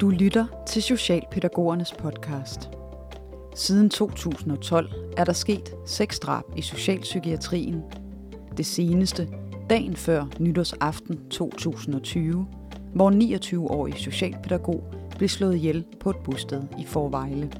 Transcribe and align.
Du 0.00 0.08
lytter 0.08 0.46
til 0.66 0.82
Socialpædagogernes 0.82 1.92
podcast. 1.92 2.70
Siden 3.54 3.90
2012 3.90 4.88
er 5.16 5.24
der 5.24 5.32
sket 5.32 5.74
seks 5.86 6.18
drab 6.18 6.44
i 6.56 6.62
socialpsykiatrien. 6.62 7.82
Det 8.56 8.66
seneste, 8.66 9.28
dagen 9.70 9.96
før 9.96 10.26
nytårsaften 10.38 11.28
2020, 11.30 12.46
hvor 12.94 13.10
29-årig 13.10 13.94
socialpædagog 13.94 14.84
blev 15.16 15.28
slået 15.28 15.54
ihjel 15.54 15.84
på 16.00 16.10
et 16.10 16.16
bosted 16.24 16.62
i 16.78 16.84
Forvejle. 16.84 17.52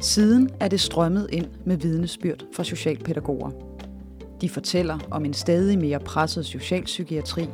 Siden 0.00 0.50
er 0.60 0.68
det 0.68 0.80
strømmet 0.80 1.28
ind 1.32 1.46
med 1.64 1.76
vidnesbyrd 1.76 2.44
fra 2.54 2.64
socialpædagoger. 2.64 3.50
De 4.40 4.48
fortæller 4.48 4.98
om 5.10 5.24
en 5.24 5.34
stadig 5.34 5.78
mere 5.78 6.00
presset 6.00 6.46
socialpsykiatri, 6.46 7.48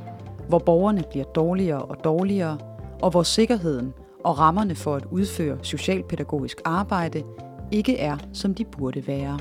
hvor 0.48 0.58
borgerne 0.58 1.04
bliver 1.10 1.24
dårligere 1.24 1.82
og 1.82 2.04
dårligere, 2.04 2.73
og 3.04 3.10
hvor 3.10 3.22
sikkerheden 3.22 3.92
og 4.24 4.38
rammerne 4.38 4.74
for 4.74 4.96
at 4.96 5.04
udføre 5.10 5.58
socialpædagogisk 5.62 6.60
arbejde 6.64 7.22
ikke 7.72 7.98
er, 7.98 8.16
som 8.32 8.54
de 8.54 8.64
burde 8.64 9.06
være. 9.06 9.38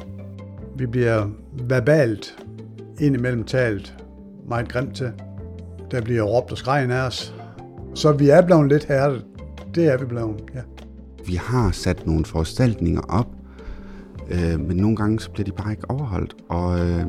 Vi 0.76 0.86
bliver 0.86 1.30
verbalt 1.52 2.46
indimellem 3.00 3.44
talt 3.44 3.98
meget 4.48 4.70
grimt 4.70 4.96
til. 4.96 5.12
Der 5.92 6.02
bliver 6.02 6.24
råbt 6.24 6.52
og 6.52 6.58
skrejen 6.58 6.92
af 6.92 7.08
os. 7.08 7.36
Så 7.96 8.12
vi 8.12 8.30
er 8.30 8.42
blevet 8.42 8.70
lidt 8.70 8.86
hærdet. 8.86 9.26
Det 9.76 9.88
er 9.88 9.98
vi 9.98 10.06
blevet, 10.06 10.36
ja. 10.56 10.62
Vi 11.26 11.36
har 11.36 11.72
sat 11.72 12.08
nogle 12.08 12.26
foranstaltninger 12.26 13.02
op, 13.02 13.28
øh, 14.30 14.60
men 14.60 14.78
nogle 14.78 14.96
gange 14.96 15.20
så 15.20 15.32
bliver 15.32 15.46
de 15.46 15.52
bare 15.52 15.72
ikke 15.72 15.90
overholdt. 15.90 16.36
Og 16.50 16.80
øh, 16.80 17.06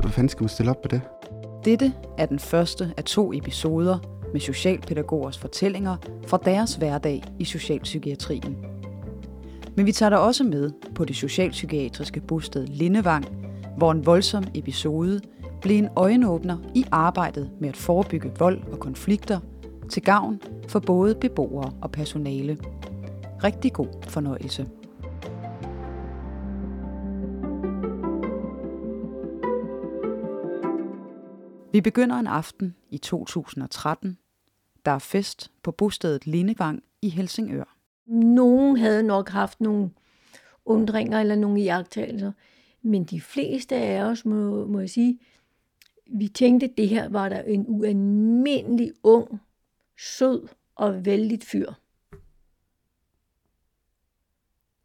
hvad 0.00 0.10
fanden 0.10 0.28
skal 0.28 0.42
man 0.42 0.48
stille 0.48 0.70
op 0.70 0.82
på 0.82 0.88
det? 0.88 1.00
Dette 1.64 1.92
er 2.18 2.26
den 2.26 2.38
første 2.38 2.92
af 2.96 3.04
to 3.04 3.32
episoder 3.32 4.21
med 4.32 4.40
socialpædagogers 4.40 5.38
fortællinger 5.38 5.96
fra 6.26 6.38
deres 6.44 6.74
hverdag 6.74 7.24
i 7.38 7.44
socialpsykiatrien. 7.44 8.56
Men 9.76 9.86
vi 9.86 9.92
tager 9.92 10.10
dig 10.10 10.18
også 10.18 10.44
med 10.44 10.70
på 10.94 11.04
det 11.04 11.16
socialpsykiatriske 11.16 12.20
bosted 12.20 12.66
Lindevang, 12.66 13.24
hvor 13.76 13.92
en 13.92 14.06
voldsom 14.06 14.44
episode 14.54 15.20
blev 15.62 15.78
en 15.78 15.88
øjenåbner 15.96 16.58
i 16.74 16.84
arbejdet 16.90 17.50
med 17.60 17.68
at 17.68 17.76
forebygge 17.76 18.32
vold 18.38 18.62
og 18.72 18.78
konflikter 18.78 19.40
til 19.90 20.02
gavn 20.02 20.40
for 20.68 20.78
både 20.80 21.14
beboere 21.14 21.72
og 21.82 21.90
personale. 21.90 22.58
Rigtig 23.44 23.72
god 23.72 23.88
fornøjelse. 24.08 24.66
Vi 31.72 31.80
begynder 31.80 32.16
en 32.16 32.26
aften 32.26 32.74
i 32.90 32.98
2013. 32.98 34.18
Der 34.84 34.90
er 34.90 34.98
fest 34.98 35.50
på 35.62 35.72
bostedet 35.72 36.26
Lindevang 36.26 36.82
i 37.02 37.08
Helsingør. 37.08 37.76
Nogen 38.06 38.76
havde 38.76 39.02
nok 39.02 39.28
haft 39.28 39.60
nogle 39.60 39.90
undringer 40.64 41.20
eller 41.20 41.36
nogle 41.36 41.60
iagttagelser, 41.60 42.32
men 42.82 43.04
de 43.04 43.20
fleste 43.20 43.76
af 43.76 44.02
os, 44.02 44.24
må, 44.24 44.66
må 44.66 44.80
jeg 44.80 44.90
sige, 44.90 45.18
vi 46.06 46.28
tænkte, 46.28 46.66
at 46.66 46.76
det 46.76 46.88
her 46.88 47.08
var 47.08 47.28
der 47.28 47.42
en 47.42 47.64
ualmindelig 47.68 48.92
ung, 49.02 49.40
sød 49.98 50.48
og 50.74 51.04
vældig 51.04 51.42
fyr. 51.42 51.72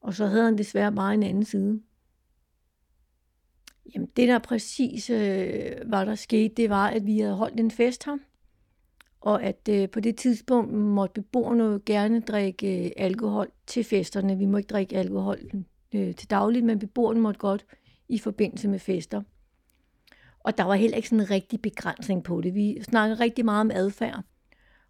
Og 0.01 0.13
så 0.13 0.25
havde 0.25 0.43
han 0.43 0.57
desværre 0.57 0.91
bare 0.91 1.13
en 1.13 1.23
anden 1.23 1.45
side. 1.45 1.81
Jamen 3.93 4.09
det 4.15 4.27
der 4.27 4.39
præcis 4.39 5.09
øh, 5.09 5.91
var 5.91 6.05
der 6.05 6.15
skete, 6.15 6.55
det 6.55 6.69
var, 6.69 6.87
at 6.87 7.05
vi 7.05 7.19
havde 7.19 7.35
holdt 7.35 7.59
en 7.59 7.71
fest 7.71 8.05
her. 8.05 8.17
Og 9.27 9.43
at 9.43 9.69
øh, 9.69 9.89
på 9.89 9.99
det 9.99 10.15
tidspunkt 10.15 10.73
måtte 10.73 11.21
beboerne 11.21 11.79
gerne 11.85 12.19
drikke 12.19 12.85
øh, 12.85 12.91
alkohol 12.97 13.47
til 13.67 13.83
festerne. 13.83 14.37
Vi 14.37 14.45
må 14.45 14.57
ikke 14.57 14.67
drikke 14.67 14.97
alkohol 14.97 15.37
øh, 15.95 16.15
til 16.15 16.29
dagligt, 16.29 16.65
men 16.65 16.79
beboerne 16.79 17.19
måtte 17.19 17.39
godt 17.39 17.65
i 18.09 18.17
forbindelse 18.17 18.67
med 18.67 18.79
fester. 18.79 19.21
Og 20.39 20.57
der 20.57 20.63
var 20.63 20.75
heller 20.75 20.97
ikke 20.97 21.09
sådan 21.09 21.23
en 21.23 21.31
rigtig 21.31 21.61
begrænsning 21.61 22.23
på 22.23 22.41
det. 22.41 22.55
Vi 22.55 22.83
snakkede 22.83 23.19
rigtig 23.19 23.45
meget 23.45 23.61
om 23.61 23.71
adfærd. 23.73 24.23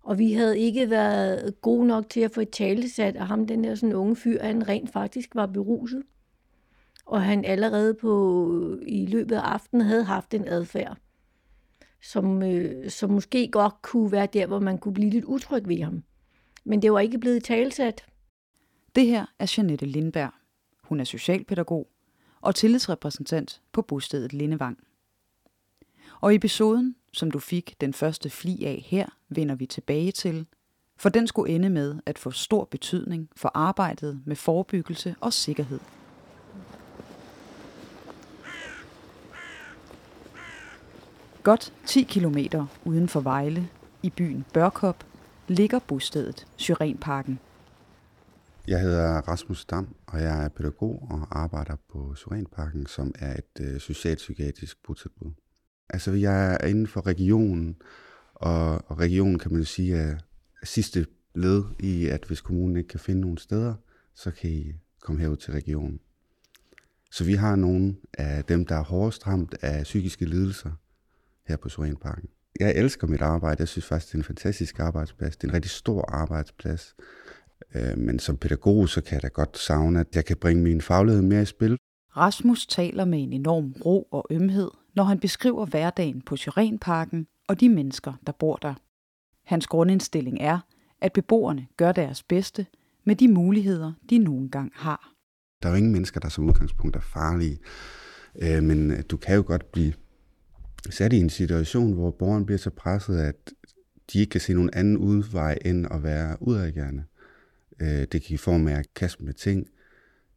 Og 0.04 0.20
vi 0.20 0.34
havde 0.34 0.60
ikke 0.60 0.90
været 0.90 1.62
gode 1.62 1.88
nok 1.88 2.10
til 2.10 2.22
at 2.22 2.32
få 2.32 2.42
et 2.42 2.50
talesat 2.50 3.16
af 3.16 3.28
ham, 3.28 3.48
den 3.48 3.64
der 3.64 3.76
sådan 3.76 3.96
unge 3.96 4.16
fyr, 4.16 4.44
han 4.44 4.68
rent 4.68 4.94
faktisk 4.94 5.36
var 5.36 5.46
beruset. 5.46 6.04
Og 7.06 7.22
han 7.22 7.46
allerede 7.46 7.94
på, 7.94 8.52
øh, 8.54 8.82
i 8.88 9.06
løbet 9.06 9.36
af 9.36 9.42
aftenen 9.42 9.86
havde 9.86 10.04
haft 10.04 10.34
en 10.34 10.48
adfærd, 10.48 10.98
som, 12.02 12.44
øh, 12.44 12.90
som 12.90 13.12
måske 13.12 13.48
godt 13.52 13.82
kunne 13.82 14.12
være 14.12 14.28
der, 14.34 14.48
hvor 14.48 14.60
man 14.60 14.78
kunne 14.78 14.94
blive 14.94 15.10
lidt 15.10 15.26
utryg 15.26 15.68
ved 15.68 15.84
ham. 15.84 16.04
Men 16.66 16.82
det 16.82 16.92
var 16.92 17.00
ikke 17.00 17.20
blevet 17.20 17.44
talsat. 17.44 18.06
Det 18.96 19.06
her 19.06 19.26
er 19.40 19.54
Janette 19.58 19.86
Lindberg. 19.86 20.32
Hun 20.84 21.00
er 21.00 21.04
socialpædagog 21.04 21.88
og 22.42 22.56
tillidsrepræsentant 22.56 23.62
på 23.72 23.82
bostedet 23.82 24.34
Lindevang. 24.34 24.78
Og 26.22 26.36
episoden, 26.36 26.96
som 27.14 27.32
du 27.32 27.40
fik 27.40 27.76
den 27.82 27.94
første 27.94 28.30
fli 28.30 28.64
af 28.66 28.84
her, 28.86 29.08
vender 29.30 29.56
vi 29.56 29.66
tilbage 29.66 30.12
til, 30.12 30.46
for 30.98 31.10
den 31.10 31.28
skulle 31.28 31.56
ende 31.56 31.70
med 31.70 32.00
at 32.06 32.20
få 32.20 32.32
stor 32.32 32.66
betydning 32.66 33.30
for 33.36 33.52
arbejdet 33.54 34.22
med 34.26 34.36
forebyggelse 34.36 35.16
og 35.20 35.34
sikkerhed. 35.34 35.80
Godt 41.48 41.74
10 41.86 42.04
km 42.04 42.38
uden 42.86 43.10
for 43.10 43.20
Vejle, 43.20 43.70
i 44.04 44.10
byen 44.10 44.46
Børkop, 44.54 45.06
ligger 45.48 45.80
bostedet 45.80 46.48
Syrenparken. 46.56 47.40
Jeg 48.68 48.82
hedder 48.82 49.22
Rasmus 49.22 49.66
Dam, 49.66 49.96
og 50.08 50.22
jeg 50.22 50.46
er 50.46 50.50
pædagog 50.50 51.08
og 51.10 51.40
arbejder 51.42 51.76
på 51.92 52.16
Syrenparken, 52.16 52.86
som 52.86 53.14
er 53.20 53.38
et 53.38 53.62
øh, 53.62 53.80
socialpsykiatrisk 53.80 54.78
botilbud. 54.84 55.32
Altså, 55.90 56.12
jeg 56.12 56.54
er 56.54 56.68
inden 56.68 56.88
for 56.88 57.06
regionen, 57.06 57.76
og, 58.34 58.92
og 58.92 59.00
regionen 59.00 59.40
kan 59.40 59.52
man 59.52 59.60
jo 59.62 59.66
sige 59.66 59.96
er, 59.96 60.18
sidste 60.64 61.06
led 61.36 61.64
i, 61.80 62.08
at 62.08 62.24
hvis 62.28 62.42
kommunen 62.42 62.78
ikke 62.78 62.90
kan 62.90 63.00
finde 63.00 63.22
nogen 63.22 63.38
steder, 63.38 63.74
så 64.16 64.32
kan 64.32 64.50
I 64.50 64.74
komme 65.02 65.22
herud 65.22 65.38
til 65.38 65.54
regionen. 65.54 66.00
Så 67.12 67.24
vi 67.24 67.34
har 67.34 67.56
nogle 67.56 67.96
af 68.14 68.44
dem, 68.44 68.66
der 68.66 68.76
er 68.76 68.84
hårdest 68.84 69.28
ramt 69.28 69.56
af 69.62 69.84
psykiske 69.84 70.26
lidelser 70.26 70.72
her 71.48 71.58
på 71.58 71.70
Sorenparken. 71.70 72.30
Jeg 72.60 72.76
elsker 72.76 73.08
mit 73.08 73.22
arbejde. 73.22 73.60
Jeg 73.60 73.68
synes 73.68 73.86
faktisk, 73.86 74.08
det 74.08 74.14
er 74.14 74.20
en 74.20 74.24
fantastisk 74.24 74.80
arbejdsplads. 74.80 75.38
Det 75.38 75.44
er 75.44 75.48
en 75.48 75.54
rigtig 75.54 75.72
stor 75.72 76.06
arbejdsplads. 76.12 76.96
Øh, 77.76 77.98
men 77.98 78.20
som 78.20 78.38
pædagog, 78.38 78.90
så 78.90 79.02
kan 79.02 79.14
jeg 79.14 79.22
da 79.22 79.28
godt 79.28 79.58
savne, 79.58 80.00
at 80.00 80.16
jeg 80.16 80.26
kan 80.26 80.38
bringe 80.38 80.64
min 80.64 80.82
faglighed 80.82 81.22
mere 81.22 81.42
i 81.42 81.46
spil. 81.46 81.78
Rasmus 82.18 82.68
taler 82.68 83.06
med 83.06 83.24
en 83.24 83.34
enorm 83.34 83.76
ro 83.86 84.08
og 84.12 84.28
ømhed, 84.30 84.72
når 84.96 85.04
han 85.04 85.20
beskriver 85.20 85.66
hverdagen 85.66 86.22
på 86.22 86.36
Syrenparken 86.36 87.28
og 87.48 87.60
de 87.60 87.70
mennesker, 87.70 88.14
der 88.28 88.32
bor 88.32 88.56
der. 88.56 88.74
Hans 89.46 89.68
grundindstilling 89.68 90.38
er, 90.42 90.60
at 91.02 91.14
beboerne 91.14 91.68
gør 91.78 91.92
deres 91.92 92.24
bedste 92.24 92.66
med 93.06 93.16
de 93.16 93.28
muligheder, 93.28 93.94
de 94.10 94.18
nogle 94.18 94.50
gang 94.50 94.72
har. 94.76 95.14
Der 95.64 95.70
er 95.70 95.74
jo 95.74 95.78
ingen 95.78 95.92
mennesker, 95.92 96.20
der 96.20 96.30
som 96.30 96.48
udgangspunkt 96.50 96.96
er 96.96 97.00
farlige, 97.00 97.58
øh, 98.42 98.64
men 98.64 99.02
du 99.02 99.18
kan 99.18 99.36
jo 99.36 99.44
godt 99.48 99.72
blive 99.72 99.94
sat 100.90 101.14
i 101.14 101.18
en 101.18 101.30
situation, 101.30 101.94
hvor 101.94 102.12
borgeren 102.12 102.46
bliver 102.46 102.60
så 102.60 102.70
presset, 102.70 103.20
at 103.20 103.36
de 104.14 104.20
ikke 104.20 104.30
kan 104.30 104.42
se 104.42 104.54
nogen 104.54 104.70
anden 104.74 104.98
udvej 104.98 105.58
end 105.66 105.88
at 105.92 106.04
være 106.04 106.38
udadgærende. 106.42 107.04
Øh, 107.80 108.08
det 108.12 108.24
kan 108.24 108.34
i 108.34 108.38
form 108.38 108.68
af 108.68 108.80
at 108.80 108.94
kaste 108.96 109.24
med 109.24 109.34
ting, 109.34 109.68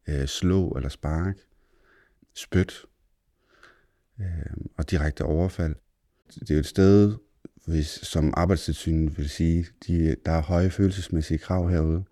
øh, 0.09 0.27
slå 0.27 0.71
eller 0.71 0.89
spark, 0.89 1.37
spyt 2.35 2.85
øh, 4.21 4.27
og 4.77 4.91
direkte 4.91 5.25
overfald. 5.25 5.75
Det 6.35 6.51
er 6.51 6.55
jo 6.55 6.61
et 6.61 6.67
sted, 6.67 7.15
hvis, 7.67 7.87
som 7.87 8.35
arbejdstilsynet 8.37 9.19
vil 9.19 9.29
sige, 9.29 9.67
de, 9.87 10.17
der 10.27 10.33
er 10.33 10.43
høje 10.43 10.71
følelsesmæssige 10.71 11.39
krav 11.39 11.71
herude. 11.71 12.05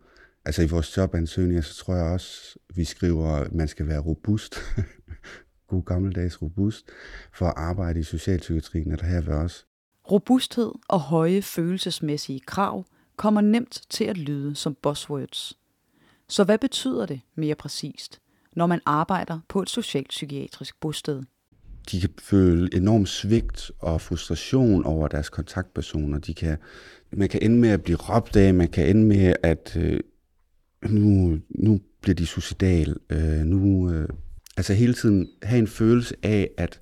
Altså 0.44 0.62
i 0.62 0.66
vores 0.66 0.96
jobansøgninger, 0.96 1.62
så 1.62 1.74
tror 1.74 1.94
jeg 1.94 2.04
også, 2.04 2.58
vi 2.74 2.84
skriver, 2.84 3.28
at 3.28 3.52
man 3.52 3.68
skal 3.68 3.88
være 3.88 4.00
robust. 4.00 4.54
God 5.68 5.82
gammeldags 5.82 6.42
robust 6.42 6.86
for 7.32 7.46
at 7.46 7.54
arbejde 7.56 8.00
i 8.00 8.02
socialpsykiatrien, 8.02 8.92
eller 8.92 9.06
her 9.06 9.20
ved 9.20 9.34
os. 9.34 9.66
Robusthed 10.10 10.72
og 10.88 11.00
høje 11.00 11.42
følelsesmæssige 11.42 12.40
krav 12.40 12.84
kommer 13.16 13.40
nemt 13.40 13.82
til 13.90 14.04
at 14.04 14.18
lyde 14.18 14.54
som 14.54 14.76
buzzwords. 14.82 15.58
Så 16.28 16.44
hvad 16.44 16.58
betyder 16.58 17.06
det 17.06 17.20
mere 17.34 17.54
præcist, 17.54 18.20
når 18.52 18.66
man 18.66 18.80
arbejder 18.86 19.40
på 19.48 19.62
et 19.62 19.70
socialpsykiatrisk 19.70 20.80
bosted? 20.80 21.22
de 21.92 22.00
kan 22.00 22.10
føle 22.18 22.74
enorm 22.74 23.06
svigt 23.06 23.70
og 23.78 24.00
frustration 24.00 24.84
over 24.84 25.08
deres 25.08 25.28
kontaktpersoner. 25.28 26.18
De 26.18 26.34
kan, 26.34 26.56
man 27.12 27.28
kan 27.28 27.42
ende 27.42 27.56
med 27.56 27.68
at 27.68 27.82
blive 27.82 27.98
råbt 28.00 28.36
af, 28.36 28.54
man 28.54 28.68
kan 28.68 28.88
ende 28.88 29.06
med 29.06 29.34
at 29.42 29.76
øh, 29.76 30.00
nu, 30.88 31.38
nu 31.50 31.80
bliver 32.00 32.14
de 32.14 32.26
suicidal. 32.26 32.96
Øh, 33.10 33.38
nu, 33.38 33.92
øh, 33.92 34.08
altså 34.58 34.74
hele 34.74 34.94
tiden 34.94 35.28
have 35.42 35.58
en 35.58 35.66
følelse 35.66 36.14
af, 36.22 36.50
at, 36.56 36.80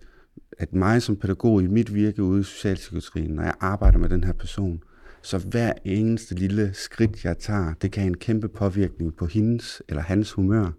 at 0.58 0.72
mig 0.72 1.02
som 1.02 1.16
pædagog 1.16 1.62
i 1.62 1.66
mit 1.66 1.94
virke 1.94 2.22
ude 2.22 2.40
i 2.40 2.44
socialpsykiatrien, 2.44 3.30
når 3.30 3.42
jeg 3.42 3.54
arbejder 3.60 3.98
med 3.98 4.08
den 4.08 4.24
her 4.24 4.32
person, 4.32 4.82
Så 5.22 5.38
hver 5.38 5.72
eneste 5.84 6.34
lille 6.34 6.74
skridt, 6.74 7.24
jeg 7.24 7.38
tager, 7.38 7.74
det 7.82 7.92
kan 7.92 8.00
have 8.00 8.08
en 8.08 8.16
kæmpe 8.16 8.48
påvirkning 8.48 9.16
på 9.16 9.26
hendes 9.26 9.82
eller 9.88 10.02
hans 10.02 10.32
humør. 10.32 10.70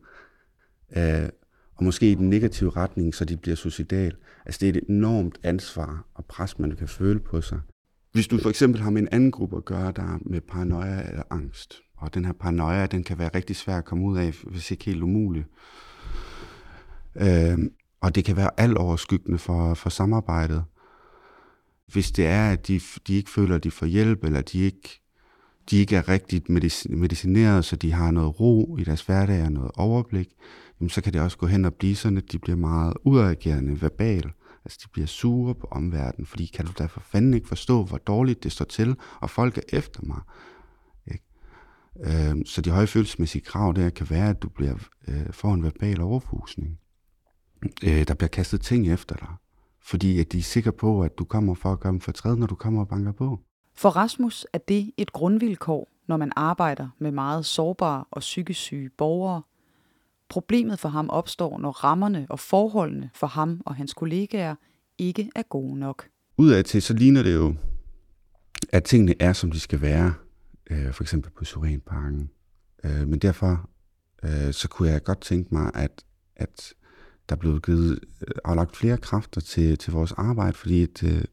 Øh, 0.97 1.29
og 1.75 1.83
måske 1.83 2.11
i 2.11 2.15
den 2.15 2.29
negative 2.29 2.69
retning, 2.69 3.15
så 3.15 3.25
de 3.25 3.37
bliver 3.37 3.55
suicidal. 3.55 4.15
Altså 4.45 4.59
det 4.59 4.69
er 4.69 4.73
et 4.73 4.83
enormt 4.89 5.39
ansvar 5.43 6.05
og 6.13 6.25
pres, 6.25 6.59
man 6.59 6.75
kan 6.75 6.87
føle 6.87 7.19
på 7.19 7.41
sig. 7.41 7.59
Hvis 8.11 8.27
du 8.27 8.37
for 8.37 8.49
eksempel 8.49 8.81
har 8.81 8.89
med 8.89 9.01
en 9.01 9.07
anden 9.11 9.31
gruppe 9.31 9.57
at 9.57 9.65
gøre, 9.65 9.91
der 9.91 10.19
med 10.25 10.41
paranoia 10.41 11.09
eller 11.09 11.23
angst, 11.29 11.81
og 11.97 12.13
den 12.13 12.25
her 12.25 12.33
paranoia, 12.33 12.85
den 12.85 13.03
kan 13.03 13.19
være 13.19 13.29
rigtig 13.35 13.55
svær 13.55 13.77
at 13.77 13.85
komme 13.85 14.05
ud 14.05 14.17
af, 14.17 14.33
hvis 14.43 14.71
ikke 14.71 14.85
helt 14.85 15.03
umuligt. 15.03 15.45
Øh, 17.19 17.57
og 18.01 18.15
det 18.15 18.25
kan 18.25 18.35
være 18.35 18.49
alt 18.57 18.77
overskyggende 18.77 19.37
for, 19.37 19.73
for 19.73 19.89
samarbejdet. 19.89 20.63
Hvis 21.87 22.11
det 22.11 22.25
er, 22.25 22.51
at 22.51 22.67
de, 22.67 22.81
de 23.07 23.15
ikke 23.15 23.29
føler, 23.29 23.55
at 23.55 23.63
de 23.63 23.71
får 23.71 23.85
hjælp, 23.85 24.23
eller 24.23 24.41
de 24.41 24.59
ikke, 24.59 25.01
de 25.69 25.77
ikke 25.77 25.95
er 25.95 26.09
rigtigt 26.09 26.49
medicineret, 26.89 27.65
så 27.65 27.75
de 27.75 27.91
har 27.91 28.11
noget 28.11 28.39
ro 28.39 28.77
i 28.77 28.83
deres 28.83 29.01
hverdag 29.01 29.43
og 29.43 29.51
noget 29.51 29.71
overblik, 29.75 30.29
jamen 30.79 30.89
så 30.89 31.01
kan 31.01 31.13
det 31.13 31.21
også 31.21 31.37
gå 31.37 31.47
hen 31.47 31.65
og 31.65 31.73
blive 31.73 31.95
sådan, 31.95 32.17
at 32.17 32.31
de 32.31 32.39
bliver 32.39 32.57
meget 32.57 32.93
udreagerende 33.03 33.81
verbal. 33.81 34.31
Altså 34.65 34.79
de 34.83 34.89
bliver 34.89 35.07
sure 35.07 35.55
på 35.55 35.67
omverdenen, 35.71 36.25
fordi 36.25 36.45
kan 36.45 36.65
du 36.65 36.71
da 36.79 36.85
for 36.85 36.99
fanden 36.99 37.33
ikke 37.33 37.47
forstå, 37.47 37.83
hvor 37.83 37.97
dårligt 37.97 38.43
det 38.43 38.51
står 38.51 38.65
til, 38.65 38.95
og 39.19 39.29
folk 39.29 39.57
er 39.57 39.61
efter 39.77 40.01
mig. 40.03 40.19
Ikke? 41.11 41.23
Øh, 41.99 42.35
så 42.45 42.61
de 42.61 42.69
høje 42.69 42.87
følelsesmæssige 42.87 43.41
krav 43.41 43.73
der 43.75 43.89
kan 43.89 44.09
være, 44.09 44.29
at 44.29 44.41
du 44.41 44.49
bliver, 44.49 44.75
øh, 45.07 45.33
får 45.33 45.53
en 45.53 45.63
verbal 45.63 46.01
overfusning. 46.01 46.79
Øh, 47.83 48.07
der 48.07 48.13
bliver 48.13 48.29
kastet 48.29 48.61
ting 48.61 48.93
efter 48.93 49.15
dig, 49.15 49.27
fordi 49.81 50.19
at 50.19 50.31
de 50.31 50.37
er 50.37 50.43
sikre 50.43 50.71
på, 50.71 51.01
at 51.01 51.17
du 51.17 51.23
kommer 51.23 51.53
for 51.53 51.71
at 51.71 51.79
gøre 51.79 51.91
dem 51.91 52.01
fortræd, 52.01 52.35
når 52.35 52.47
du 52.47 52.55
kommer 52.55 52.81
og 52.81 52.87
banker 52.87 53.11
på. 53.11 53.39
For 53.75 53.89
Rasmus 53.89 54.45
er 54.53 54.57
det 54.57 54.91
et 54.97 55.13
grundvilkår, 55.13 55.89
når 56.07 56.17
man 56.17 56.31
arbejder 56.35 56.89
med 56.99 57.11
meget 57.11 57.45
sårbare 57.45 58.05
og 58.11 58.19
psykisk 58.19 58.59
syge 58.59 58.89
borgere. 58.97 59.41
Problemet 60.29 60.79
for 60.79 60.89
ham 60.89 61.09
opstår, 61.09 61.59
når 61.59 61.71
rammerne 61.71 62.27
og 62.29 62.39
forholdene 62.39 63.09
for 63.15 63.27
ham 63.27 63.61
og 63.65 63.75
hans 63.75 63.93
kollegaer 63.93 64.55
ikke 64.97 65.29
er 65.35 65.43
gode 65.43 65.79
nok. 65.79 66.07
Udad 66.37 66.63
til, 66.63 66.81
så 66.81 66.93
ligner 66.93 67.23
det 67.23 67.35
jo, 67.35 67.55
at 68.69 68.83
tingene 68.83 69.13
er, 69.19 69.33
som 69.33 69.51
de 69.51 69.59
skal 69.59 69.81
være, 69.81 70.13
øh, 70.69 70.93
for 70.93 71.03
eksempel 71.03 71.31
på 71.31 71.45
Surenparken. 71.45 72.29
Øh, 72.83 73.07
men 73.07 73.19
derfor 73.19 73.69
øh, 74.23 74.53
så 74.53 74.67
kunne 74.69 74.89
jeg 74.89 75.03
godt 75.03 75.21
tænke 75.21 75.53
mig, 75.53 75.71
at, 75.73 76.03
at 76.35 76.73
der 77.29 77.35
blev 77.35 77.61
givet 77.61 77.99
øh, 78.27 78.35
aflagt 78.45 78.77
flere 78.77 78.97
kræfter 78.97 79.41
til, 79.41 79.77
til 79.77 79.93
vores 79.93 80.11
arbejde, 80.11 80.53
fordi 80.53 80.83
at, 80.83 81.03
øh, 81.03 81.23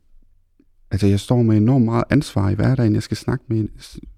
altså 0.91 1.07
jeg 1.07 1.21
står 1.21 1.43
med 1.43 1.57
enormt 1.57 1.85
meget 1.85 2.05
ansvar 2.11 2.51
i 2.51 2.55
hverdagen. 2.55 2.95
Jeg 2.95 3.03
skal 3.03 3.17
snakke 3.17 3.45
med 3.49 3.69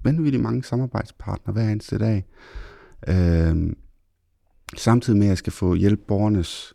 vanvittigt 0.02 0.42
mange 0.42 0.64
samarbejdspartnere 0.64 1.52
hver 1.52 1.68
eneste 1.68 1.98
dag. 1.98 2.24
Øh, 3.08 3.72
samtidig 4.76 5.18
med, 5.18 5.26
at 5.26 5.30
jeg 5.30 5.38
skal 5.38 5.52
få 5.52 5.74
hjælp 5.74 6.00
borgernes 6.08 6.74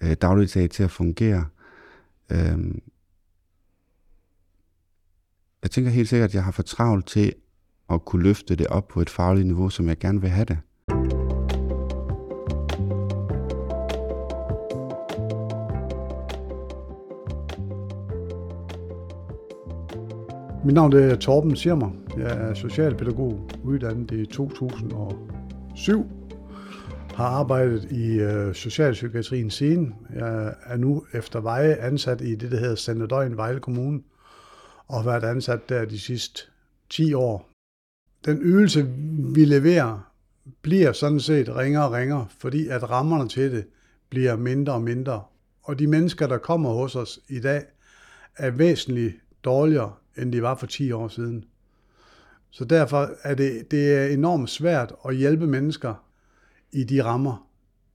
øh, 0.00 0.12
dagligdag 0.12 0.70
til 0.70 0.82
at 0.82 0.90
fungere. 0.90 1.46
Øh, 2.32 2.74
jeg 5.62 5.70
tænker 5.70 5.90
helt 5.90 6.08
sikkert, 6.08 6.30
at 6.30 6.34
jeg 6.34 6.44
har 6.44 6.52
for 6.52 6.62
travlt 6.62 7.06
til 7.06 7.32
at 7.90 8.04
kunne 8.04 8.22
løfte 8.22 8.56
det 8.56 8.66
op 8.66 8.88
på 8.88 9.00
et 9.00 9.10
fagligt 9.10 9.46
niveau, 9.46 9.70
som 9.70 9.88
jeg 9.88 9.98
gerne 9.98 10.20
vil 10.20 10.30
have 10.30 10.44
det. 10.44 10.58
Mit 20.68 20.74
navn 20.74 20.92
er 20.92 21.16
Torben 21.16 21.56
Sirmer. 21.56 21.90
Jeg 22.16 22.30
er 22.30 22.54
socialpædagog, 22.54 23.50
uddannet 23.64 24.10
i 24.10 24.26
2007. 24.26 26.06
Har 27.14 27.24
arbejdet 27.24 27.92
i 27.92 28.18
øh, 28.18 28.54
socialpsykiatrien 28.54 29.50
siden. 29.50 29.94
Jeg 30.14 30.54
er 30.66 30.76
nu 30.76 31.04
efter 31.14 31.40
veje 31.40 31.74
ansat 31.74 32.20
i 32.20 32.34
det, 32.34 32.50
der 32.50 32.58
hedder 32.58 32.74
Sanderdøjen 32.74 33.36
Vejle 33.36 33.60
Kommune, 33.60 34.00
og 34.86 35.02
har 35.02 35.10
været 35.10 35.24
ansat 35.24 35.68
der 35.68 35.84
de 35.84 35.98
sidste 35.98 36.42
10 36.90 37.14
år. 37.14 37.50
Den 38.24 38.38
ydelse, 38.42 38.86
vi 39.34 39.44
leverer, 39.44 40.12
bliver 40.62 40.92
sådan 40.92 41.20
set 41.20 41.56
ringere 41.56 41.84
og 41.84 41.92
ringere, 41.92 42.26
fordi 42.38 42.68
at 42.68 42.90
rammerne 42.90 43.28
til 43.28 43.52
det 43.52 43.66
bliver 44.10 44.36
mindre 44.36 44.72
og 44.72 44.82
mindre. 44.82 45.22
Og 45.62 45.78
de 45.78 45.86
mennesker, 45.86 46.26
der 46.26 46.38
kommer 46.38 46.70
hos 46.70 46.96
os 46.96 47.20
i 47.28 47.40
dag, 47.40 47.62
er 48.36 48.50
væsentligt 48.50 49.14
dårligere 49.44 49.92
end 50.18 50.32
de 50.32 50.42
var 50.42 50.54
for 50.54 50.66
10 50.66 50.92
år 50.92 51.08
siden. 51.08 51.44
Så 52.50 52.64
derfor 52.64 53.10
er 53.22 53.34
det, 53.34 53.70
det 53.70 53.94
er 53.94 54.06
enormt 54.06 54.50
svært 54.50 54.94
at 55.04 55.16
hjælpe 55.16 55.46
mennesker 55.46 55.94
i 56.72 56.84
de 56.84 57.04
rammer, 57.04 57.48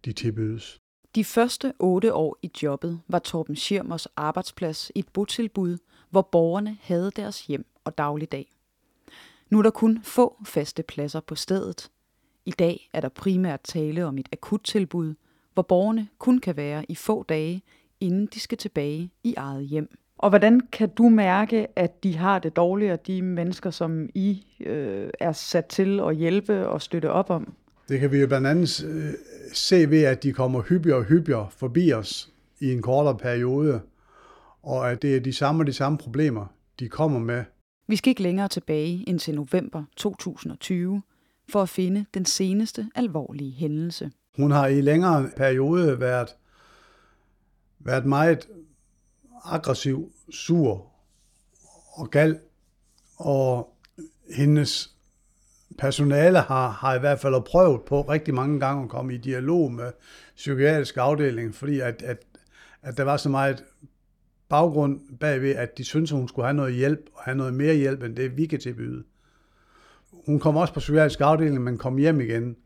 de 0.05 0.13
tilbydes. 0.13 0.79
De 1.15 1.23
første 1.23 1.73
otte 1.79 2.13
år 2.13 2.37
i 2.41 2.51
jobbet 2.63 2.99
var 3.07 3.19
Torben 3.19 3.55
Schirmers 3.55 4.05
arbejdsplads 4.05 4.91
et 4.95 5.07
botilbud, 5.13 5.77
hvor 6.09 6.21
borgerne 6.21 6.77
havde 6.81 7.11
deres 7.15 7.45
hjem 7.45 7.65
og 7.83 7.97
dagligdag. 7.97 8.51
Nu 9.49 9.59
er 9.59 9.63
der 9.63 9.69
kun 9.69 10.03
få 10.03 10.43
faste 10.45 10.83
pladser 10.83 11.19
på 11.19 11.35
stedet. 11.35 11.91
I 12.45 12.51
dag 12.51 12.89
er 12.93 13.01
der 13.01 13.09
primært 13.09 13.61
tale 13.63 14.05
om 14.05 14.17
et 14.17 14.29
akuttilbud, 14.31 15.13
hvor 15.53 15.63
borgerne 15.63 16.07
kun 16.17 16.39
kan 16.39 16.57
være 16.57 16.85
i 16.89 16.95
få 16.95 17.23
dage, 17.23 17.61
inden 17.99 18.25
de 18.33 18.39
skal 18.39 18.57
tilbage 18.57 19.11
i 19.23 19.33
eget 19.37 19.65
hjem. 19.65 19.89
Og 20.23 20.29
hvordan 20.29 20.61
kan 20.71 20.89
du 20.89 21.09
mærke, 21.09 21.67
at 21.75 22.03
de 22.03 22.17
har 22.17 22.39
det 22.39 22.55
dårligere, 22.55 22.97
de 23.07 23.21
mennesker, 23.21 23.69
som 23.69 24.09
I 24.13 24.45
øh, 24.65 25.09
er 25.19 25.31
sat 25.31 25.65
til 25.65 25.99
at 25.99 26.15
hjælpe 26.15 26.67
og 26.67 26.81
støtte 26.81 27.11
op 27.11 27.29
om? 27.29 27.53
Det 27.89 27.99
kan 27.99 28.11
vi 28.11 28.17
jo 28.17 28.27
blandt 28.27 28.47
andet 28.47 28.83
øh, 28.83 29.13
se 29.53 29.89
ved, 29.89 30.03
at 30.03 30.23
de 30.23 30.33
kommer 30.33 30.61
hyppigere 30.61 30.97
og 30.97 31.03
hyppigere 31.03 31.47
forbi 31.57 31.93
os 31.93 32.29
i 32.59 32.71
en 32.71 32.81
kortere 32.81 33.17
periode, 33.17 33.81
og 34.63 34.91
at 34.91 35.01
det 35.01 35.15
er 35.15 35.19
de 35.19 35.33
samme 35.33 35.61
og 35.61 35.67
de 35.67 35.73
samme 35.73 35.97
problemer, 35.97 36.45
de 36.79 36.89
kommer 36.89 37.19
med. 37.19 37.43
Vi 37.87 37.95
skal 37.95 38.09
ikke 38.09 38.23
længere 38.23 38.47
tilbage 38.47 39.09
end 39.09 39.19
til 39.19 39.35
november 39.35 39.83
2020 39.97 41.01
for 41.49 41.61
at 41.61 41.69
finde 41.69 42.05
den 42.13 42.25
seneste 42.25 42.89
alvorlige 42.95 43.51
hændelse. 43.51 44.11
Hun 44.37 44.51
har 44.51 44.67
i 44.67 44.81
længere 44.81 45.29
periode 45.37 45.99
været, 45.99 46.35
været 47.79 48.05
meget 48.05 48.47
aggressiv, 49.45 50.12
sur 50.31 50.92
og 51.94 52.09
gal, 52.09 52.40
og 53.18 53.76
hendes 54.35 54.95
personale 55.78 56.40
har, 56.40 56.69
har 56.69 56.95
i 56.95 57.00
hvert 57.00 57.19
fald 57.19 57.44
prøvet 57.44 57.81
på 57.81 58.02
rigtig 58.02 58.33
mange 58.33 58.59
gange 58.59 58.83
at 58.83 58.90
komme 58.90 59.14
i 59.14 59.18
dialog 59.18 59.71
med 59.71 59.92
psykiatrisk 60.35 60.97
afdeling, 60.97 61.56
fordi 61.56 61.80
at, 61.80 62.02
at, 62.02 62.18
at 62.81 62.97
der 62.97 63.04
var 63.04 63.18
så 63.18 63.30
meget 63.30 63.64
baggrund 64.50 65.18
bagved, 65.19 65.56
at 65.56 65.78
de 65.78 65.83
syntes, 65.83 66.12
at 66.12 66.18
hun 66.18 66.28
skulle 66.28 66.45
have 66.45 66.54
noget 66.54 66.73
hjælp, 66.73 67.09
og 67.14 67.23
have 67.23 67.38
noget 67.38 67.54
mere 67.54 67.76
hjælp, 67.76 68.04
end 68.04 68.16
det 68.16 68.38
vi 68.38 68.45
kan 68.45 68.59
tilbyde. 68.59 69.04
Hun 70.26 70.40
kom 70.40 70.57
også 70.57 70.73
på 70.73 70.80
psykiatrisk 70.80 71.21
afdeling, 71.21 71.64
men 71.64 71.78
kom 71.78 71.97
hjem 71.97 72.21
igen. 72.21 72.57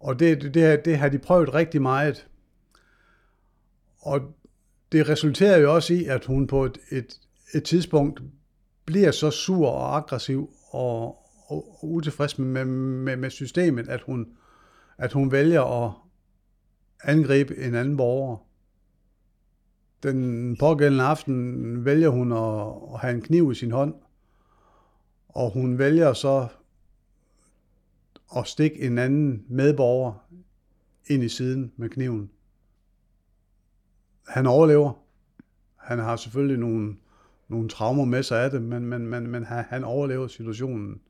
Og 0.00 0.18
det, 0.18 0.42
det, 0.42 0.54
det, 0.54 0.84
det 0.84 0.98
har 0.98 1.08
de 1.08 1.18
prøvet 1.18 1.54
rigtig 1.54 1.82
meget. 1.82 2.26
Og 3.98 4.20
det 4.96 5.08
resulterer 5.08 5.58
jo 5.58 5.74
også 5.74 5.94
i, 5.94 6.04
at 6.04 6.24
hun 6.24 6.46
på 6.46 6.64
et, 6.64 6.78
et, 6.90 7.20
et 7.54 7.64
tidspunkt 7.64 8.22
bliver 8.84 9.10
så 9.10 9.30
sur 9.30 9.68
og 9.68 9.96
aggressiv 9.96 10.50
og, 10.70 11.04
og, 11.46 11.82
og 11.82 11.90
utilfreds 11.90 12.38
med, 12.38 12.64
med, 12.64 13.16
med 13.16 13.30
systemet, 13.30 13.88
at 13.88 14.00
hun, 14.00 14.26
at 14.98 15.12
hun 15.12 15.32
vælger 15.32 15.84
at 15.84 15.92
angribe 17.04 17.56
en 17.56 17.74
anden 17.74 17.96
borger. 17.96 18.36
Den 20.02 20.56
pågældende 20.56 21.04
aften 21.04 21.84
vælger 21.84 22.08
hun 22.08 22.32
at, 22.32 22.92
at 22.94 23.00
have 23.00 23.14
en 23.14 23.22
kniv 23.22 23.52
i 23.52 23.54
sin 23.54 23.70
hånd, 23.70 23.94
og 25.28 25.52
hun 25.52 25.78
vælger 25.78 26.12
så 26.12 26.48
at 28.36 28.46
stikke 28.46 28.80
en 28.80 28.98
anden 28.98 29.44
medborger 29.48 30.28
ind 31.06 31.22
i 31.22 31.28
siden 31.28 31.72
med 31.76 31.88
kniven 31.88 32.30
han 34.28 34.46
overlever. 34.46 34.92
Han 35.76 35.98
har 35.98 36.16
selvfølgelig 36.16 36.58
nogle, 36.58 36.96
nogle 37.48 37.68
traumer 37.68 38.04
med 38.04 38.22
sig 38.22 38.44
af 38.44 38.50
det, 38.50 38.62
men, 38.62 38.86
men, 38.86 39.06
men, 39.06 39.26
men 39.26 39.44
han, 39.44 39.64
han 39.64 39.84
overlever 39.84 40.26
situationen. 40.26 41.00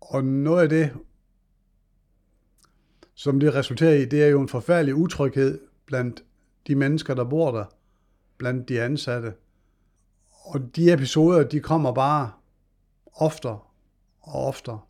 Og 0.00 0.24
noget 0.24 0.62
af 0.62 0.68
det, 0.68 0.92
som 3.14 3.40
det 3.40 3.54
resulterer 3.54 3.94
i, 3.94 4.04
det 4.04 4.24
er 4.24 4.28
jo 4.28 4.40
en 4.40 4.48
forfærdelig 4.48 4.94
utryghed 4.94 5.60
blandt 5.86 6.24
de 6.66 6.74
mennesker, 6.74 7.14
der 7.14 7.24
bor 7.24 7.50
der, 7.50 7.64
blandt 8.38 8.68
de 8.68 8.82
ansatte. 8.82 9.34
Og 10.44 10.76
de 10.76 10.92
episoder, 10.92 11.48
de 11.48 11.60
kommer 11.60 11.92
bare 11.92 12.32
oftere 13.14 13.58
og 14.20 14.46
oftere. 14.46 14.80